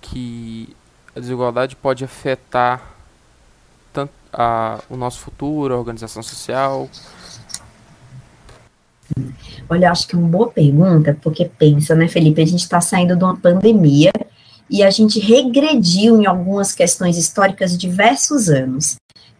que 0.00 0.76
a 1.16 1.20
desigualdade 1.20 1.76
pode 1.76 2.04
afetar 2.04 2.82
tanto 3.92 4.12
a, 4.32 4.80
o 4.90 4.96
nosso 4.96 5.20
futuro, 5.20 5.72
a 5.72 5.78
organização 5.78 6.22
social? 6.22 6.90
Olha, 9.68 9.90
acho 9.90 10.06
que 10.06 10.14
é 10.14 10.18
uma 10.18 10.28
boa 10.28 10.50
pergunta, 10.50 11.16
porque 11.22 11.44
pensa, 11.44 11.94
né, 11.94 12.08
Felipe, 12.08 12.42
a 12.42 12.46
gente 12.46 12.60
está 12.60 12.80
saindo 12.80 13.16
de 13.16 13.24
uma 13.24 13.36
pandemia 13.36 14.12
e 14.68 14.82
a 14.82 14.90
gente 14.90 15.20
regrediu 15.20 16.20
em 16.20 16.26
algumas 16.26 16.72
questões 16.72 17.16
históricas 17.16 17.76
diversos 17.76 18.48
anos. 18.48 18.96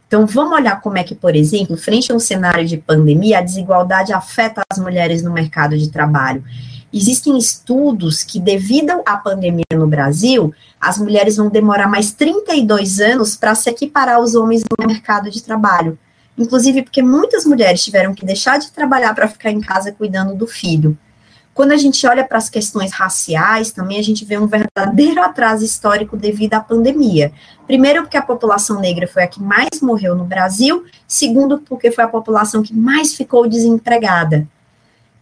Então, 0.06 0.26
vamos 0.26 0.58
olhar 0.58 0.80
como 0.80 0.98
é 0.98 1.02
que, 1.02 1.14
por 1.14 1.34
exemplo, 1.34 1.76
frente 1.76 2.12
a 2.12 2.14
um 2.14 2.20
cenário 2.20 2.66
de 2.66 2.76
pandemia, 2.76 3.38
a 3.38 3.42
desigualdade 3.42 4.12
afeta 4.12 4.62
as 4.70 4.78
mulheres 4.78 5.22
no 5.22 5.32
mercado 5.32 5.76
de 5.76 5.90
trabalho. 5.90 6.44
Existem 6.92 7.36
estudos 7.36 8.22
que, 8.22 8.38
devido 8.38 8.92
à 9.04 9.16
pandemia 9.16 9.64
no 9.72 9.88
Brasil, 9.88 10.54
as 10.80 10.98
mulheres 10.98 11.36
vão 11.36 11.48
demorar 11.48 11.88
mais 11.88 12.12
32 12.12 13.00
anos 13.00 13.34
para 13.34 13.56
se 13.56 13.68
equiparar 13.68 14.16
aos 14.16 14.36
homens 14.36 14.62
no 14.62 14.86
mercado 14.86 15.28
de 15.28 15.42
trabalho. 15.42 15.98
Inclusive 16.36 16.82
porque 16.82 17.02
muitas 17.02 17.44
mulheres 17.44 17.84
tiveram 17.84 18.14
que 18.14 18.24
deixar 18.24 18.58
de 18.58 18.72
trabalhar 18.72 19.14
para 19.14 19.28
ficar 19.28 19.50
em 19.50 19.60
casa 19.60 19.92
cuidando 19.92 20.34
do 20.34 20.46
filho. 20.46 20.98
Quando 21.54 21.70
a 21.70 21.76
gente 21.76 22.04
olha 22.04 22.24
para 22.24 22.36
as 22.36 22.50
questões 22.50 22.92
raciais, 22.92 23.70
também 23.70 24.00
a 24.00 24.02
gente 24.02 24.24
vê 24.24 24.36
um 24.36 24.48
verdadeiro 24.48 25.22
atraso 25.22 25.64
histórico 25.64 26.16
devido 26.16 26.54
à 26.54 26.60
pandemia. 26.60 27.32
Primeiro, 27.64 28.02
porque 28.02 28.16
a 28.16 28.22
população 28.22 28.80
negra 28.80 29.06
foi 29.06 29.22
a 29.22 29.28
que 29.28 29.40
mais 29.40 29.80
morreu 29.80 30.16
no 30.16 30.24
Brasil. 30.24 30.84
Segundo, 31.06 31.58
porque 31.58 31.92
foi 31.92 32.02
a 32.02 32.08
população 32.08 32.60
que 32.60 32.74
mais 32.74 33.14
ficou 33.14 33.48
desempregada. 33.48 34.48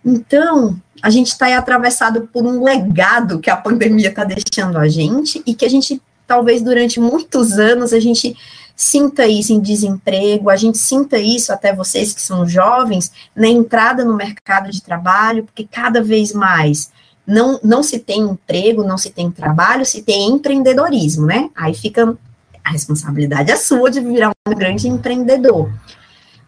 Então, 0.03 0.81
a 1.03 1.11
gente 1.11 1.29
está 1.29 1.55
atravessado 1.57 2.29
por 2.33 2.45
um 2.45 2.65
legado 2.65 3.39
que 3.39 3.51
a 3.51 3.57
pandemia 3.57 4.09
está 4.09 4.25
deixando 4.25 4.79
a 4.79 4.89
gente 4.89 5.43
e 5.45 5.55
que 5.55 5.67
a 5.67 5.69
gente, 5.69 6.01
talvez 6.27 6.63
durante 6.63 6.99
muitos 6.99 7.59
anos, 7.59 7.93
a 7.93 8.01
gente 8.01 8.35
sinta 8.83 9.27
isso 9.27 9.53
em 9.53 9.61
desemprego, 9.61 10.51
a 10.51 10.57
gente 10.57 10.79
sinta 10.79 11.19
isso, 11.19 11.53
até 11.53 11.75
vocês 11.75 12.13
que 12.13 12.21
são 12.21 12.47
jovens, 12.49 13.13
na 13.35 13.49
entrada 13.49 14.05
no 14.05 14.17
mercado 14.17 14.71
de 14.71 14.83
trabalho, 14.83 15.45
porque 15.45 15.67
cada 15.71 16.03
vez 16.03 16.33
mais 16.33 16.91
não, 17.27 17.61
não 17.63 17.83
se 17.83 17.99
tem 17.99 18.21
emprego, 18.21 18.85
não 18.85 18.99
se 18.99 19.11
tem 19.11 19.31
trabalho, 19.31 19.87
se 19.87 20.03
tem 20.03 20.31
empreendedorismo, 20.31 21.27
né? 21.27 21.51
Aí 21.55 21.75
fica 21.75 22.17
a 22.65 22.71
responsabilidade 22.71 23.51
é 23.51 23.57
sua 23.57 23.91
de 23.91 24.01
virar 24.01 24.31
um 24.47 24.55
grande 24.55 24.89
empreendedor. 24.89 25.73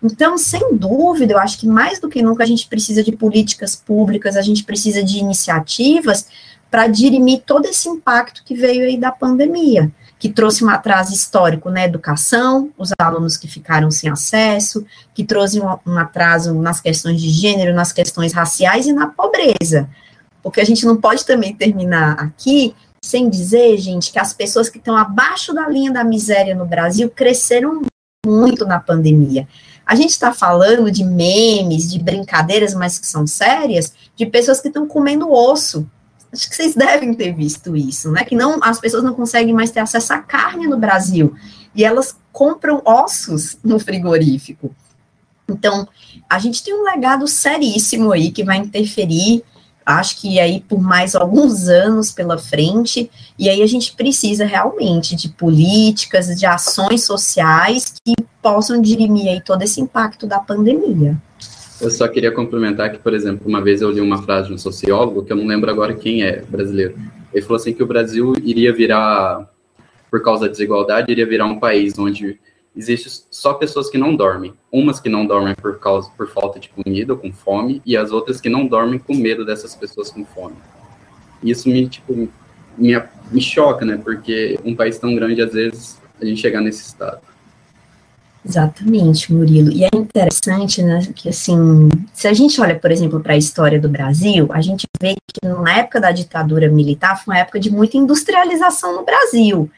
Então, 0.03 0.37
sem 0.37 0.77
dúvida, 0.77 1.33
eu 1.33 1.39
acho 1.39 1.59
que 1.59 1.67
mais 1.67 1.99
do 1.99 2.09
que 2.09 2.23
nunca 2.23 2.45
a 2.45 2.47
gente 2.47 2.69
precisa 2.69 3.03
de 3.03 3.13
políticas 3.13 3.75
públicas, 3.75 4.37
a 4.37 4.43
gente 4.43 4.63
precisa 4.63 5.03
de 5.03 5.19
iniciativas 5.19 6.29
para 6.71 6.87
dirimir 6.87 7.43
todo 7.47 7.67
esse 7.67 7.89
impacto 7.89 8.43
que 8.45 8.55
veio 8.55 8.85
aí 8.85 8.97
da 8.99 9.11
pandemia, 9.11 9.91
que 10.25 10.31
trouxe 10.31 10.65
um 10.65 10.71
atraso 10.71 11.13
histórico 11.13 11.69
na 11.69 11.85
educação, 11.85 12.71
os 12.79 12.89
alunos 12.99 13.37
que 13.37 13.47
ficaram 13.47 13.91
sem 13.91 14.09
acesso, 14.09 14.83
que 15.13 15.23
trouxe 15.23 15.61
um, 15.61 15.99
atraso 15.99 16.55
nas 16.55 16.81
questões 16.81 17.21
de 17.21 17.29
gênero, 17.29 17.75
nas 17.75 17.93
questões 17.93 18.33
raciais 18.33 18.87
e 18.87 18.93
na 18.95 19.07
pobreza. 19.07 19.87
Porque 20.43 20.63
a 20.63 20.65
gente 20.65 20.87
não 20.87 20.97
pode 20.97 21.27
também 21.27 21.55
terminar 21.55 22.13
aqui 22.13 22.75
sem 23.05 23.29
dizer, 23.29 23.77
gente, 23.77 24.11
que 24.11 24.19
as 24.19 24.33
pessoas 24.33 24.71
que 24.71 24.79
estão 24.79 24.97
abaixo 24.97 25.53
da 25.53 25.69
linha 25.69 25.93
da 25.93 26.03
miséria 26.03 26.55
no 26.55 26.65
Brasil 26.65 27.11
cresceram 27.11 27.83
muito 28.27 28.65
na 28.65 28.81
pandemia. 28.81 29.47
A 29.85 29.95
gente 29.95 30.13
está 30.13 30.33
falando 30.33 30.91
de 30.91 31.05
memes, 31.05 31.93
de 31.93 31.99
brincadeiras, 31.99 32.73
mas 32.73 32.99
que 32.99 33.07
são 33.07 33.27
sérias, 33.27 33.93
de 34.17 34.25
pessoas 34.25 34.59
que 34.59 34.69
estão 34.69 34.89
comendo 34.89 35.31
osso. 35.31 35.87
Acho 36.35 36.51
que 36.51 36.57
vocês 36.57 36.75
devem 36.75 37.15
ter 37.15 37.33
visto 37.33 37.77
isso, 37.77 38.11
né? 38.11 38.25
Que 38.25 38.35
não, 38.35 38.59
as 38.63 38.81
pessoas 38.81 39.05
não 39.05 39.15
conseguem 39.15 39.55
mais 39.55 39.71
ter 39.71 39.81
acesso 39.81 40.13
à 40.13 40.19
carne 40.19 40.67
no 40.67 40.77
Brasil. 40.77 41.35
E 41.75 41.85
elas 41.85 42.17
compram 42.33 42.83
ossos 42.85 43.57
no 43.65 43.79
frigorífico. 43.79 44.75
Então, 45.49 45.87
a 46.29 46.39
gente 46.39 46.63
tem 46.63 46.75
um 46.75 46.83
legado 46.83 47.29
seríssimo 47.29 48.11
aí 48.13 48.33
que 48.33 48.43
vai 48.43 48.59
interferir 48.59 49.45
acho 49.85 50.17
que 50.21 50.41
aí 50.41 50.61
por 50.61 50.81
mais 50.81 51.15
alguns 51.15 51.69
anos 51.69 52.11
pela 52.11 52.39
frente, 52.39 53.11
e 53.39 53.49
aí 53.49 53.63
a 53.63 53.67
gente 53.67 53.95
precisa 53.95 54.47
realmente 54.47 55.15
de 55.15 55.29
políticas, 55.29 56.27
de 56.29 56.47
ações 56.47 57.05
sociais 57.05 57.95
que 58.05 58.15
possam 58.41 58.81
dirimir 58.81 59.29
aí 59.29 59.41
todo 59.41 59.63
esse 59.63 59.81
impacto 59.81 60.27
da 60.27 60.39
pandemia. 60.39 61.21
Eu 61.81 61.91
só 61.91 62.07
queria 62.07 62.31
complementar 62.31 62.93
que, 62.93 62.99
por 62.99 63.13
exemplo, 63.13 63.49
uma 63.49 63.61
vez 63.61 63.83
eu 63.83 63.91
li 63.91 64.01
uma 64.01 64.23
frase 64.23 64.49
de 64.49 64.55
um 64.55 64.59
sociólogo, 64.59 65.25
que 65.25 65.33
eu 65.33 65.37
não 65.37 65.47
lembro 65.47 65.71
agora 65.71 65.95
quem 65.95 66.23
é, 66.23 66.41
brasileiro. 66.43 66.95
Ele 67.33 67.43
falou 67.43 67.57
assim 67.57 67.73
que 67.73 67.83
o 67.83 67.87
Brasil 67.87 68.33
iria 68.43 68.73
virar, 68.73 69.51
por 70.11 70.23
causa 70.23 70.43
da 70.43 70.51
desigualdade, 70.51 71.11
iria 71.11 71.27
virar 71.27 71.47
um 71.47 71.59
país 71.59 71.99
onde 71.99 72.39
existe 72.77 73.25
só 73.31 73.55
pessoas 73.55 73.91
que 73.91 73.99
não 73.99 74.15
dormem. 74.15 74.55
Umas 74.71 75.01
que 75.01 75.09
não 75.09 75.27
dormem 75.27 75.55
por 75.55 75.79
causa 75.79 76.09
por 76.17 76.29
falta 76.29 76.61
de 76.61 76.69
comida 76.69 77.13
ou 77.13 77.19
com 77.19 77.33
fome, 77.33 77.83
e 77.85 77.97
as 77.97 78.13
outras 78.13 78.41
que 78.41 78.49
não 78.49 78.67
dormem 78.67 78.99
com 78.99 79.15
medo 79.15 79.45
dessas 79.45 79.75
pessoas 79.75 80.11
com 80.11 80.25
fome. 80.25 80.57
Isso 81.43 81.69
me, 81.69 81.89
tipo, 81.89 82.29
me, 82.79 83.03
me 83.31 83.41
choca, 83.41 83.85
né? 83.85 84.01
Porque 84.03 84.59
um 84.65 84.77
país 84.77 84.97
tão 84.99 85.15
grande, 85.15 85.43
às 85.43 85.53
vezes, 85.53 86.01
a 86.21 86.25
gente 86.25 86.41
chegar 86.41 86.61
nesse 86.61 86.83
estado. 86.83 87.21
Exatamente, 88.47 89.33
Murilo. 89.33 89.73
E 89.73 89.85
é 89.85 89.91
interessante, 89.95 90.83
né, 90.83 91.01
que 91.15 91.31
assim, 91.31 91.89
se 92.13 92.29
a 92.29 92.33
gente 92.35 92.61
olha, 92.61 92.79
por 92.79 92.91
exemplo, 92.91 93.21
para 93.21 93.33
a 93.33 93.39
história 93.39 93.81
do 93.81 93.89
Brasil, 93.89 94.49
a 94.51 94.61
gente 94.61 94.87
vê 95.01 95.15
que 95.15 95.49
na 95.49 95.79
época 95.79 95.99
da 95.99 96.13
ditadura 96.13 96.69
militar 96.69 97.17
foi 97.17 97.35
uma 97.35 97.41
época 97.41 97.59
de 97.59 97.71
muita 97.71 97.97
industrialização 97.97 98.95
no 98.97 99.05
Brasil. 99.05 99.71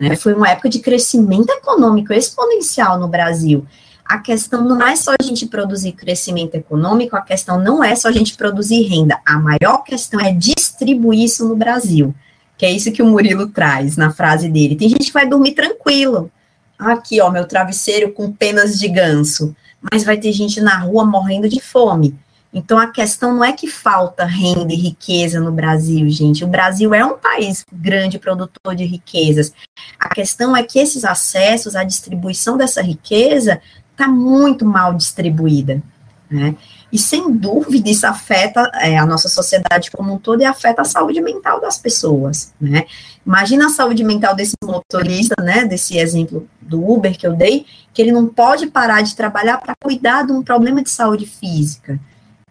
Né? 0.00 0.14
Foi 0.14 0.32
uma 0.32 0.48
época 0.48 0.68
de 0.68 0.78
crescimento 0.78 1.50
econômico 1.50 2.12
exponencial 2.12 3.00
no 3.00 3.08
Brasil. 3.08 3.66
A 4.04 4.18
questão 4.18 4.62
não 4.62 4.86
é 4.86 4.94
só 4.94 5.12
a 5.18 5.22
gente 5.22 5.46
produzir 5.46 5.92
crescimento 5.92 6.54
econômico, 6.54 7.16
a 7.16 7.22
questão 7.22 7.58
não 7.58 7.82
é 7.82 7.96
só 7.96 8.08
a 8.08 8.12
gente 8.12 8.36
produzir 8.36 8.82
renda. 8.82 9.18
A 9.26 9.38
maior 9.38 9.82
questão 9.82 10.20
é 10.20 10.30
distribuir 10.32 11.24
isso 11.24 11.48
no 11.48 11.56
Brasil. 11.56 12.14
Que 12.56 12.66
é 12.66 12.70
isso 12.70 12.92
que 12.92 13.02
o 13.02 13.06
Murilo 13.06 13.48
traz 13.48 13.96
na 13.96 14.12
frase 14.12 14.48
dele. 14.48 14.76
Tem 14.76 14.88
gente 14.88 15.06
que 15.06 15.12
vai 15.12 15.26
dormir 15.26 15.54
tranquilo 15.54 16.30
aqui, 16.78 17.20
ó, 17.20 17.30
meu 17.30 17.46
travesseiro 17.46 18.12
com 18.12 18.32
penas 18.32 18.78
de 18.78 18.88
ganso, 18.88 19.54
mas 19.92 20.04
vai 20.04 20.16
ter 20.16 20.32
gente 20.32 20.60
na 20.60 20.78
rua 20.78 21.04
morrendo 21.04 21.48
de 21.48 21.60
fome. 21.60 22.18
Então 22.52 22.78
a 22.78 22.86
questão 22.86 23.34
não 23.34 23.44
é 23.44 23.52
que 23.52 23.66
falta 23.66 24.24
renda 24.24 24.72
e 24.72 24.76
riqueza 24.76 25.40
no 25.40 25.50
Brasil, 25.50 26.08
gente. 26.08 26.44
O 26.44 26.48
Brasil 26.48 26.94
é 26.94 27.04
um 27.04 27.18
país 27.18 27.64
grande 27.72 28.16
produtor 28.16 28.76
de 28.76 28.84
riquezas. 28.84 29.52
A 29.98 30.08
questão 30.08 30.56
é 30.56 30.62
que 30.62 30.78
esses 30.78 31.04
acessos, 31.04 31.74
a 31.74 31.82
distribuição 31.82 32.56
dessa 32.56 32.80
riqueza 32.80 33.60
está 33.90 34.06
muito 34.06 34.64
mal 34.64 34.94
distribuída. 34.94 35.82
Né? 36.30 36.54
E 36.94 36.98
sem 36.98 37.28
dúvida 37.32 37.90
isso 37.90 38.06
afeta 38.06 38.70
é, 38.76 38.96
a 38.96 39.04
nossa 39.04 39.28
sociedade 39.28 39.90
como 39.90 40.14
um 40.14 40.18
todo 40.18 40.42
e 40.42 40.44
afeta 40.44 40.82
a 40.82 40.84
saúde 40.84 41.20
mental 41.20 41.60
das 41.60 41.76
pessoas, 41.76 42.54
né? 42.60 42.86
Imagina 43.26 43.66
a 43.66 43.70
saúde 43.70 44.04
mental 44.04 44.36
desse 44.36 44.54
motorista, 44.62 45.34
né? 45.42 45.64
Desse 45.64 45.98
exemplo 45.98 46.48
do 46.60 46.88
Uber 46.88 47.18
que 47.18 47.26
eu 47.26 47.34
dei, 47.34 47.66
que 47.92 48.00
ele 48.00 48.12
não 48.12 48.28
pode 48.28 48.68
parar 48.68 49.02
de 49.02 49.16
trabalhar 49.16 49.58
para 49.58 49.74
cuidar 49.82 50.24
de 50.24 50.30
um 50.30 50.40
problema 50.40 50.84
de 50.84 50.90
saúde 50.90 51.26
física. 51.26 51.98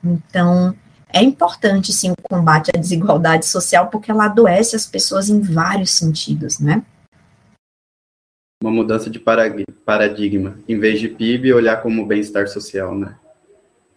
Então, 0.04 0.76
é 1.08 1.24
importante 1.24 1.94
sim 1.94 2.12
o 2.12 2.16
combate 2.22 2.70
à 2.76 2.78
desigualdade 2.78 3.46
social 3.46 3.88
porque 3.88 4.12
ela 4.12 4.26
adoece 4.26 4.76
as 4.76 4.86
pessoas 4.86 5.30
em 5.30 5.40
vários 5.40 5.92
sentidos, 5.92 6.60
né? 6.60 6.84
Uma 8.62 8.72
mudança 8.72 9.10
de 9.10 9.20
paradigma, 9.20 10.58
em 10.68 10.78
vez 10.78 11.00
de 11.00 11.08
PIB, 11.08 11.54
olhar 11.54 11.82
como 11.82 12.06
bem-estar 12.06 12.50
social, 12.50 12.94
né? 12.94 13.16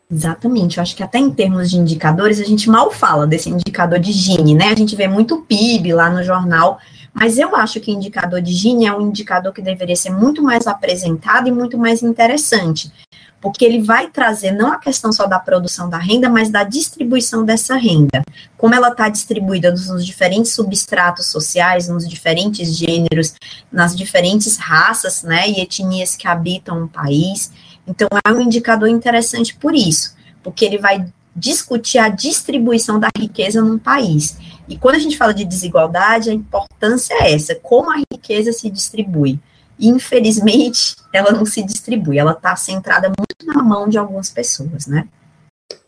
Exatamente, 0.09 0.77
eu 0.77 0.83
acho 0.83 0.95
que 0.95 1.03
até 1.03 1.19
em 1.19 1.33
termos 1.33 1.69
de 1.69 1.77
indicadores, 1.77 2.39
a 2.39 2.45
gente 2.45 2.71
mal 2.71 2.93
fala 2.93 3.27
desse 3.27 3.51
indicador 3.51 3.99
de 3.99 4.13
Gini, 4.13 4.55
né? 4.55 4.69
A 4.69 4.77
gente 4.77 4.95
vê 4.95 5.09
muito 5.09 5.43
PIB 5.43 5.93
lá 5.93 6.09
no 6.09 6.23
jornal, 6.23 6.79
mas 7.13 7.39
eu 7.39 7.57
acho 7.57 7.81
que 7.81 7.91
o 7.91 7.95
indicador 7.95 8.41
de 8.41 8.53
Gini 8.53 8.87
é 8.87 8.97
um 8.97 9.01
indicador 9.01 9.53
que 9.53 9.61
deveria 9.61 9.97
ser 9.97 10.11
muito 10.11 10.41
mais 10.41 10.69
apresentado 10.69 11.49
e 11.49 11.53
muito 11.53 11.77
mais 11.77 12.05
interessante, 12.05 12.93
porque 13.41 13.65
ele 13.65 13.83
vai 13.83 14.09
trazer 14.09 14.53
não 14.53 14.71
a 14.71 14.79
questão 14.79 15.13
só 15.13 15.27
da 15.27 15.41
produção 15.41 15.91
da 15.91 15.99
renda, 15.99 16.31
mas 16.31 16.51
da 16.51 16.63
distribuição 16.63 17.45
dessa 17.45 17.75
renda. 17.75 18.23
Como 18.57 18.77
ela 18.77 18.91
está 18.91 19.09
distribuída 19.09 19.73
nos 19.73 20.07
diferentes 20.07 20.53
substratos 20.53 21.27
sociais, 21.27 21.89
nos 21.89 22.09
diferentes 22.09 22.77
gêneros, 22.77 23.35
nas 23.73 23.97
diferentes 23.97 24.57
raças, 24.57 25.25
né, 25.25 25.49
e 25.49 25.61
etnias 25.61 26.15
que 26.15 26.29
habitam 26.29 26.85
o 26.85 26.89
país. 26.89 27.51
Então, 27.87 28.09
é 28.24 28.32
um 28.32 28.41
indicador 28.41 28.89
interessante 28.89 29.55
por 29.57 29.74
isso, 29.74 30.16
porque 30.43 30.64
ele 30.64 30.78
vai 30.78 31.07
discutir 31.34 31.99
a 31.99 32.09
distribuição 32.09 32.99
da 32.99 33.09
riqueza 33.16 33.61
num 33.61 33.78
país. 33.78 34.39
E 34.68 34.76
quando 34.76 34.97
a 34.97 34.99
gente 34.99 35.18
fala 35.18 35.34
de 35.34 35.45
desigualdade, 35.45 36.30
a 36.30 36.34
importância 36.34 37.14
é 37.14 37.34
essa: 37.34 37.55
como 37.55 37.91
a 37.91 38.03
riqueza 38.12 38.53
se 38.53 38.70
distribui. 38.70 39.39
Infelizmente, 39.78 40.97
ela 41.12 41.32
não 41.32 41.45
se 41.45 41.62
distribui, 41.62 42.18
ela 42.18 42.32
está 42.32 42.57
centrada 42.57 43.09
muito 43.09 43.47
na 43.47 43.62
mão 43.62 43.89
de 43.89 43.99
algumas 43.99 44.30
pessoas, 44.30 44.87
né? 44.87 45.07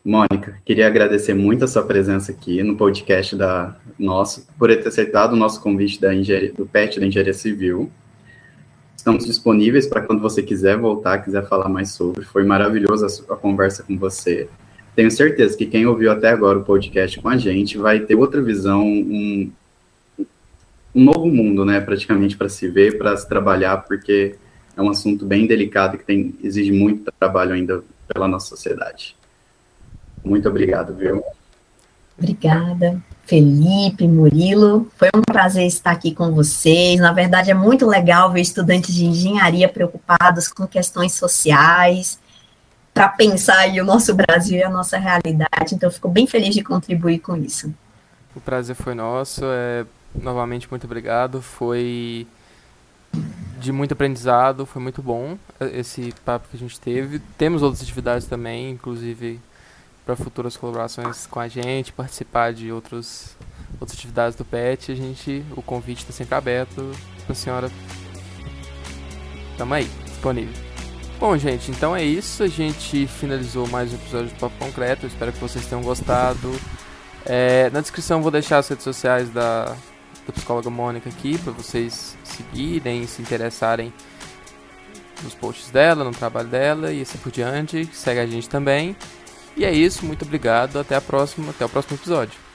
Mônica, 0.03 0.57
queria 0.65 0.87
agradecer 0.87 1.33
muito 1.33 1.65
a 1.65 1.67
sua 1.67 1.83
presença 1.83 2.31
aqui 2.31 2.63
no 2.63 2.75
podcast 2.77 3.35
da 3.35 3.75
nosso, 3.97 4.47
por 4.57 4.69
ter 4.69 4.87
aceitado 4.87 5.33
o 5.33 5.35
nosso 5.35 5.61
convite 5.61 5.99
da 5.99 6.13
engenharia, 6.13 6.53
do 6.53 6.65
PET 6.65 6.99
da 6.99 7.05
Engenharia 7.05 7.33
Civil. 7.33 7.91
Estamos 9.09 9.25
disponíveis 9.25 9.87
para 9.87 10.03
quando 10.03 10.21
você 10.21 10.43
quiser 10.43 10.77
voltar, 10.77 11.23
quiser 11.23 11.43
falar 11.47 11.67
mais 11.67 11.89
sobre. 11.89 12.23
Foi 12.25 12.43
maravilhosa 12.43 13.07
a, 13.27 13.35
conversa 13.35 13.81
com 13.81 13.97
você. 13.97 14.47
Tenho 14.95 15.09
certeza 15.09 15.57
que 15.57 15.65
quem 15.65 15.87
ouviu 15.87 16.11
até 16.11 16.29
agora 16.29 16.59
o 16.59 16.63
podcast 16.63 17.19
com 17.19 17.27
a 17.27 17.35
gente 17.35 17.75
vai 17.75 18.01
ter 18.01 18.13
outra 18.13 18.39
visão, 18.39 18.85
um, 18.85 19.51
um 20.93 21.03
novo 21.03 21.25
mundo, 21.25 21.65
né, 21.65 21.79
praticamente 21.79 22.37
para 22.37 22.49
se 22.49 22.67
ver, 22.67 22.99
para 22.99 23.17
se 23.17 23.27
trabalhar, 23.27 23.77
porque 23.77 24.35
é 24.77 24.81
um 24.81 24.91
assunto 24.91 25.25
bem 25.25 25.47
delicado 25.47 25.97
que 25.97 26.05
tem, 26.05 26.35
exige 26.43 26.71
muito 26.71 27.11
trabalho 27.19 27.53
ainda 27.53 27.83
pela 28.13 28.27
nossa 28.27 28.45
sociedade. 28.45 29.15
Muito 30.23 30.47
obrigado, 30.47 30.93
viu? 30.93 31.23
Obrigada. 32.15 33.01
Felipe, 33.29 34.07
Murilo, 34.07 34.91
foi 34.97 35.07
um 35.15 35.21
prazer 35.21 35.67
estar 35.67 35.91
aqui 35.91 36.15
com 36.15 36.31
vocês. 36.31 36.99
Na 36.99 37.13
verdade, 37.13 37.51
é 37.51 37.53
muito 37.53 37.85
legal 37.85 38.31
ver 38.31 38.41
estudantes 38.41 38.91
de 38.91 39.05
engenharia 39.05 39.69
preocupados 39.69 40.47
com 40.47 40.65
questões 40.65 41.13
sociais, 41.13 42.19
para 42.91 43.07
pensar 43.07 43.59
aí 43.59 43.79
o 43.79 43.85
nosso 43.85 44.15
Brasil 44.15 44.57
e 44.57 44.63
a 44.63 44.69
nossa 44.69 44.97
realidade. 44.97 45.75
Então, 45.75 45.91
fico 45.91 46.09
bem 46.09 46.25
feliz 46.25 46.55
de 46.55 46.63
contribuir 46.63 47.19
com 47.19 47.37
isso. 47.37 47.71
O 48.35 48.41
prazer 48.41 48.75
foi 48.75 48.95
nosso. 48.95 49.41
É, 49.45 49.85
novamente, 50.15 50.67
muito 50.67 50.85
obrigado. 50.85 51.39
Foi 51.39 52.25
de 53.59 53.71
muito 53.71 53.91
aprendizado, 53.91 54.65
foi 54.65 54.81
muito 54.81 55.03
bom 55.03 55.37
esse 55.71 56.15
papo 56.25 56.47
que 56.49 56.57
a 56.57 56.59
gente 56.59 56.79
teve. 56.79 57.19
Temos 57.37 57.61
outras 57.61 57.83
atividades 57.83 58.25
também, 58.25 58.71
inclusive 58.71 59.39
para 60.09 60.15
futuras 60.15 60.57
colaborações 60.57 61.27
com 61.27 61.39
a 61.39 61.47
gente, 61.47 61.93
participar 61.93 62.51
de 62.51 62.71
outros, 62.71 63.37
outras 63.79 63.95
atividades 63.95 64.35
do 64.35 64.43
PET, 64.43 64.91
a 64.91 64.95
gente, 64.95 65.45
o 65.55 65.61
convite 65.61 65.99
está 65.99 66.11
sempre 66.11 66.33
aberto 66.33 66.91
para 67.25 67.33
a 67.33 67.35
senhora. 67.35 67.71
Tamo 69.55 69.71
aí, 69.71 69.87
disponível. 70.05 70.55
Bom, 71.19 71.37
gente, 71.37 71.69
então 71.69 71.95
é 71.95 72.03
isso. 72.03 72.41
A 72.41 72.47
gente 72.47 73.05
finalizou 73.05 73.67
mais 73.67 73.93
um 73.93 73.97
episódio 73.97 74.29
do 74.29 74.39
Papo 74.39 74.55
Concreto. 74.57 75.05
Eu 75.05 75.09
espero 75.09 75.31
que 75.31 75.37
vocês 75.37 75.63
tenham 75.67 75.83
gostado. 75.83 76.51
É, 77.23 77.69
na 77.69 77.79
descrição 77.79 78.19
vou 78.19 78.31
deixar 78.31 78.57
as 78.57 78.67
redes 78.67 78.83
sociais 78.83 79.29
da, 79.29 79.65
da 79.65 80.33
psicóloga 80.33 80.71
Mônica 80.71 81.07
aqui 81.07 81.37
para 81.37 81.51
vocês 81.51 82.17
seguirem, 82.23 83.05
se 83.05 83.21
interessarem 83.21 83.93
nos 85.21 85.35
posts 85.35 85.69
dela, 85.69 86.03
no 86.03 86.11
trabalho 86.11 86.47
dela 86.47 86.91
e 86.91 87.03
assim 87.03 87.19
por 87.19 87.31
diante. 87.31 87.87
Segue 87.93 88.21
a 88.21 88.25
gente 88.25 88.49
também. 88.49 88.95
E 89.59 89.65
é 89.65 89.73
isso, 89.73 90.05
muito 90.05 90.23
obrigado, 90.23 90.79
até 90.79 90.95
a 90.95 91.01
próxima, 91.01 91.49
até 91.49 91.65
o 91.65 91.69
próximo 91.69 91.97
episódio. 91.97 92.48